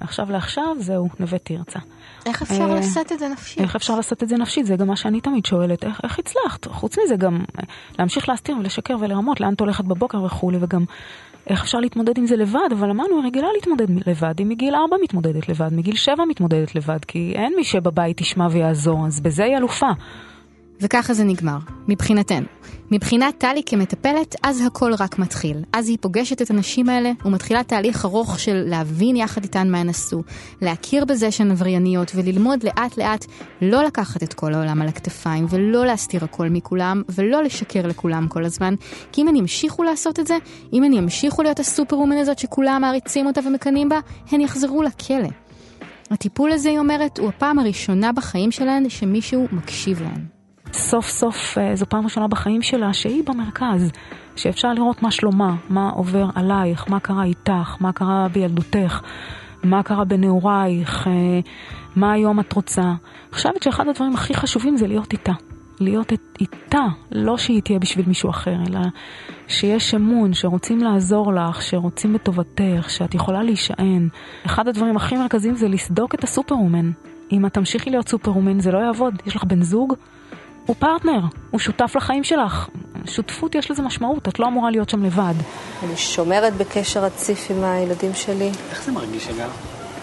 מעכשיו 0.00 0.30
לעכשיו, 0.30 0.76
זהו, 0.78 1.08
נווה 1.20 1.38
תרצה. 1.38 1.78
איך 2.26 2.42
אפשר 2.42 2.70
אה, 2.70 2.78
לשאת 2.78 3.12
את 3.12 3.18
זה 3.18 3.28
נפשית? 3.28 3.62
איך 3.62 3.76
אפשר 3.76 3.96
לעשות 3.96 4.22
את 4.22 4.28
זה 4.28 4.36
נפשית? 4.36 4.66
זה 4.66 4.76
גם 4.76 4.86
מה 4.86 4.96
שאני 4.96 5.20
תמיד 5.20 5.46
שואלת, 5.46 5.84
איך, 5.84 6.00
איך 6.04 6.18
הצלחת? 6.18 6.68
חוץ 6.68 6.98
מזה 6.98 7.16
גם 7.16 7.36
אה, 7.36 7.64
להמשיך 7.98 8.28
להסתיר 8.28 8.56
ולשקר 8.58 8.96
ולרמות, 9.00 9.40
לאן 9.40 9.54
את 9.54 9.60
הולכת 9.60 9.84
בבוקר 9.84 10.22
וכולי, 10.22 10.58
וגם 10.60 10.84
איך 11.50 11.62
אפשר 11.62 11.78
להתמודד 11.78 12.18
עם 12.18 12.26
זה 12.26 12.36
לבד, 12.36 12.68
אבל 12.72 12.90
אמרנו, 12.90 13.16
היא 13.16 13.26
רגילה 13.26 13.48
להתמודד 13.54 14.08
לבד, 14.08 14.34
היא 14.38 14.46
מגיל 14.46 14.74
4 14.74 14.96
מתמודדת 15.02 15.48
לבד, 15.48 15.72
מגיל 15.72 15.96
7 15.96 16.24
מתמודדת 16.24 16.74
לבד, 16.74 17.04
כי 17.04 17.32
אין 17.36 17.52
מי 17.56 17.64
שבבית 17.64 18.20
ישמע 18.20 18.46
ויעזור, 18.50 19.06
אז 19.06 19.20
בזה 19.20 19.44
היא 19.44 19.56
אלופה. 19.56 19.90
וככה 20.80 21.14
זה 21.14 21.24
נגמר, 21.24 21.58
מבחינתנו. 21.88 22.46
מבחינת 22.90 23.38
טלי 23.38 23.62
כמטפלת, 23.66 24.34
אז 24.42 24.62
הכל 24.66 24.92
רק 24.98 25.18
מתחיל. 25.18 25.56
אז 25.72 25.88
היא 25.88 25.98
פוגשת 26.00 26.42
את 26.42 26.50
הנשים 26.50 26.88
האלה 26.88 27.10
ומתחילה 27.24 27.62
תהליך 27.62 28.04
ארוך 28.04 28.38
של 28.38 28.62
להבין 28.66 29.16
יחד 29.16 29.42
איתן 29.42 29.70
מה 29.70 29.78
הן 29.78 29.88
עשו, 29.88 30.22
להכיר 30.62 31.04
בזה 31.04 31.30
שהן 31.30 31.50
עברייניות 31.50 32.12
וללמוד 32.14 32.62
לאט 32.62 32.96
לאט 32.96 33.24
לא 33.62 33.84
לקחת 33.84 34.22
את 34.22 34.34
כל 34.34 34.54
העולם 34.54 34.82
על 34.82 34.88
הכתפיים 34.88 35.46
ולא 35.50 35.86
להסתיר 35.86 36.24
הכל 36.24 36.48
מכולם 36.48 37.02
ולא 37.08 37.42
לשקר 37.42 37.86
לכולם 37.86 38.28
כל 38.28 38.44
הזמן, 38.44 38.74
כי 39.12 39.22
אם 39.22 39.28
הן 39.28 39.36
ימשיכו 39.36 39.82
לעשות 39.82 40.20
את 40.20 40.26
זה, 40.26 40.36
אם 40.72 40.82
הן 40.82 40.92
ימשיכו 40.92 41.42
להיות 41.42 41.60
הסופר-וומן 41.60 42.16
הזאת 42.16 42.38
שכולם 42.38 42.78
מעריצים 42.80 43.26
אותה 43.26 43.40
ומקנאים 43.46 43.88
בה, 43.88 44.00
הן 44.30 44.40
יחזרו 44.40 44.82
לכלא. 44.82 45.28
הטיפול 46.10 46.52
הזה, 46.52 46.68
היא 46.68 46.78
אומרת, 46.78 47.18
הוא 47.18 47.28
הפעם 47.28 47.58
הראשונה 47.58 48.12
בחיים 48.12 48.50
שלהן 48.50 48.88
שמישהו 48.88 49.46
מקשיב 49.52 50.02
להן. 50.02 50.35
סוף 50.76 51.08
סוף 51.08 51.58
אה, 51.58 51.76
זו 51.76 51.86
פעם 51.88 52.04
ראשונה 52.04 52.28
בחיים 52.28 52.62
שלה 52.62 52.92
שהיא 52.92 53.22
במרכז, 53.26 53.90
שאפשר 54.36 54.72
לראות 54.72 55.02
מה 55.02 55.10
שלומה, 55.10 55.56
מה 55.68 55.88
עובר 55.88 56.26
עלייך, 56.34 56.84
מה 56.88 57.00
קרה 57.00 57.24
איתך, 57.24 57.76
מה 57.80 57.92
קרה 57.92 58.28
בילדותך, 58.32 59.00
מה 59.64 59.82
קרה 59.82 60.04
בנעורייך, 60.04 61.06
אה, 61.06 61.40
מה 61.96 62.12
היום 62.12 62.40
את 62.40 62.52
רוצה. 62.52 62.82
אני 62.82 63.32
חושבת 63.32 63.62
שאחד 63.62 63.88
הדברים 63.88 64.14
הכי 64.14 64.34
חשובים 64.34 64.76
זה 64.76 64.86
להיות 64.86 65.12
איתה. 65.12 65.32
להיות 65.80 66.12
איתה, 66.40 66.84
לא 67.12 67.36
שהיא 67.36 67.62
תהיה 67.62 67.78
בשביל 67.78 68.06
מישהו 68.08 68.30
אחר, 68.30 68.56
אלא 68.68 68.80
שיש 69.48 69.94
אמון, 69.94 70.34
שרוצים 70.34 70.78
לעזור 70.78 71.32
לך, 71.32 71.62
שרוצים 71.62 72.12
בטובתך, 72.12 72.86
שאת 72.90 73.14
יכולה 73.14 73.42
להישען. 73.42 74.08
אחד 74.46 74.68
הדברים 74.68 74.96
הכי 74.96 75.16
מרכזיים 75.16 75.54
זה 75.54 75.68
לסדוק 75.68 76.14
את 76.14 76.24
הסופר-וומן. 76.24 76.90
אם 77.32 77.46
את 77.46 77.54
תמשיכי 77.54 77.90
להיות 77.90 78.08
סופר-וומן 78.08 78.60
זה 78.60 78.72
לא 78.72 78.78
יעבוד. 78.78 79.14
יש 79.26 79.36
לך 79.36 79.44
בן 79.44 79.62
זוג, 79.62 79.94
הוא 80.66 80.76
פרטנר, 80.78 81.20
הוא 81.50 81.60
שותף 81.60 81.92
לחיים 81.96 82.24
שלך. 82.24 82.68
שותפות 83.06 83.54
יש 83.54 83.70
לזה 83.70 83.82
משמעות, 83.82 84.28
את 84.28 84.38
לא 84.38 84.46
אמורה 84.46 84.70
להיות 84.70 84.88
שם 84.88 85.04
לבד. 85.04 85.34
אני 85.82 85.96
שומרת 85.96 86.56
בקשר 86.56 87.04
רציף 87.04 87.50
עם 87.50 87.64
הילדים 87.64 88.14
שלי. 88.14 88.50
איך 88.70 88.82
זה 88.82 88.92
מרגיש, 88.92 89.28
אגב? 89.28 89.50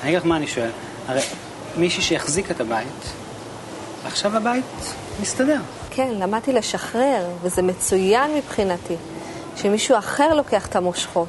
אני 0.01 0.09
אגיד 0.09 0.19
לך 0.19 0.25
מה 0.25 0.37
אני 0.37 0.47
שואל. 0.47 0.69
הרי 1.07 1.21
מישהי 1.77 2.01
שהחזיק 2.01 2.51
את 2.51 2.61
הבית, 2.61 3.13
עכשיו 4.05 4.37
הבית 4.37 4.65
מסתדר. 5.21 5.59
כן, 5.89 6.09
למדתי 6.19 6.53
לשחרר, 6.53 7.25
וזה 7.41 7.61
מצוין 7.61 8.31
מבחינתי, 8.37 8.95
שמישהו 9.55 9.97
אחר 9.97 10.33
לוקח 10.33 10.67
את 10.67 10.75
המושכות, 10.75 11.27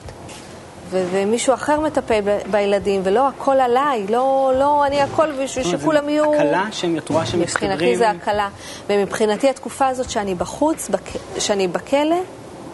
ומישהו 0.90 1.54
אחר 1.54 1.80
מטפל 1.80 2.20
ב- 2.24 2.38
בילדים, 2.50 3.00
ולא 3.04 3.28
הכל 3.28 3.60
עליי, 3.60 4.06
לא, 4.08 4.52
לא, 4.58 4.86
אני 4.86 5.00
הכל 5.00 5.32
בשביל 5.44 5.64
שכולם 5.64 6.08
יהיו... 6.08 6.34
הקלה 6.34 6.66
שהם, 6.72 6.98
את 6.98 7.08
רואה 7.08 7.26
שהם 7.26 7.40
מסתדרים. 7.40 7.70
מבחינתי 7.72 7.96
זה 7.96 8.10
הקלה. 8.10 8.48
ומבחינתי 8.88 9.48
התקופה 9.48 9.86
הזאת 9.86 10.10
שאני 10.10 10.34
בחוץ, 10.34 10.88
בק... 10.88 11.10
שאני 11.38 11.68
בכלא, 11.68 12.16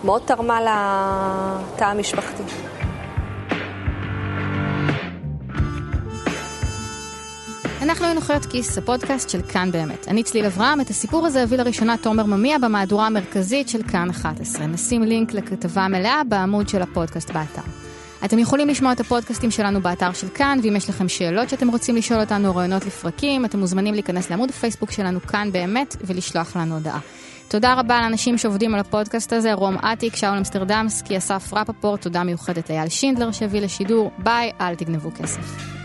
מאוד 0.04 0.22
תרמה 0.26 0.60
לתא 0.60 1.84
המשפחתי. 1.84 2.42
אנחנו 7.82 8.06
היינו 8.06 8.20
חיות 8.20 8.46
כיס, 8.46 8.78
הפודקאסט 8.78 9.30
של 9.30 9.42
כאן 9.42 9.70
באמת. 9.72 10.08
אני 10.08 10.22
צליל 10.22 10.46
אברהם, 10.46 10.80
את 10.80 10.90
הסיפור 10.90 11.26
הזה 11.26 11.42
הביא 11.42 11.58
לראשונה 11.58 11.96
תומר 11.96 12.24
ממיה 12.24 12.58
במהדורה 12.58 13.06
המרכזית 13.06 13.68
של 13.68 13.82
כאן 13.82 14.10
11. 14.10 14.66
נשים 14.66 15.02
לינק 15.02 15.34
לכתבה 15.34 15.82
המלאה 15.82 16.22
בעמוד 16.28 16.68
של 16.68 16.82
הפודקאסט 16.82 17.30
באתר. 17.30 17.79
אתם 18.24 18.38
יכולים 18.38 18.68
לשמוע 18.68 18.92
את 18.92 19.00
הפודקאסטים 19.00 19.50
שלנו 19.50 19.80
באתר 19.80 20.12
של 20.12 20.28
כאן, 20.28 20.59
ואם 20.62 20.76
יש 20.76 20.88
לכם 20.88 21.09
שאלות 21.09 21.48
שאתם 21.48 21.68
רוצים 21.68 21.96
לשאול 21.96 22.20
אותנו, 22.20 22.48
או 22.48 22.56
רעיונות 22.56 22.87
לפרקים, 22.87 23.44
אתם 23.44 23.59
מוזמנים 23.59 23.94
להיכנס 23.94 24.30
לעמוד 24.30 24.50
הפייסבוק 24.50 24.90
שלנו 24.90 25.20
כאן 25.20 25.52
באמת, 25.52 25.96
ולשלוח 26.00 26.56
לנו 26.56 26.74
הודעה. 26.74 26.98
תודה 27.48 27.74
רבה 27.74 28.00
לאנשים 28.00 28.38
שעובדים 28.38 28.74
על 28.74 28.80
הפודקאסט 28.80 29.33
הזה, 29.33 29.52
רום 29.52 29.76
אטיק, 29.76 30.16
שאול 30.16 30.37
אמסטרדמסקי, 30.37 31.18
אסף 31.18 31.52
רפפורט, 31.52 32.02
תודה 32.02 32.24
מיוחדת 32.24 32.70
לאייל 32.70 32.88
שינדלר 32.88 33.33
שהביא 33.33 33.61
לשידור, 33.61 34.11
ביי, 34.18 34.50
אל 34.61 34.74
תגנבו 34.74 35.11
כסף. 35.14 35.79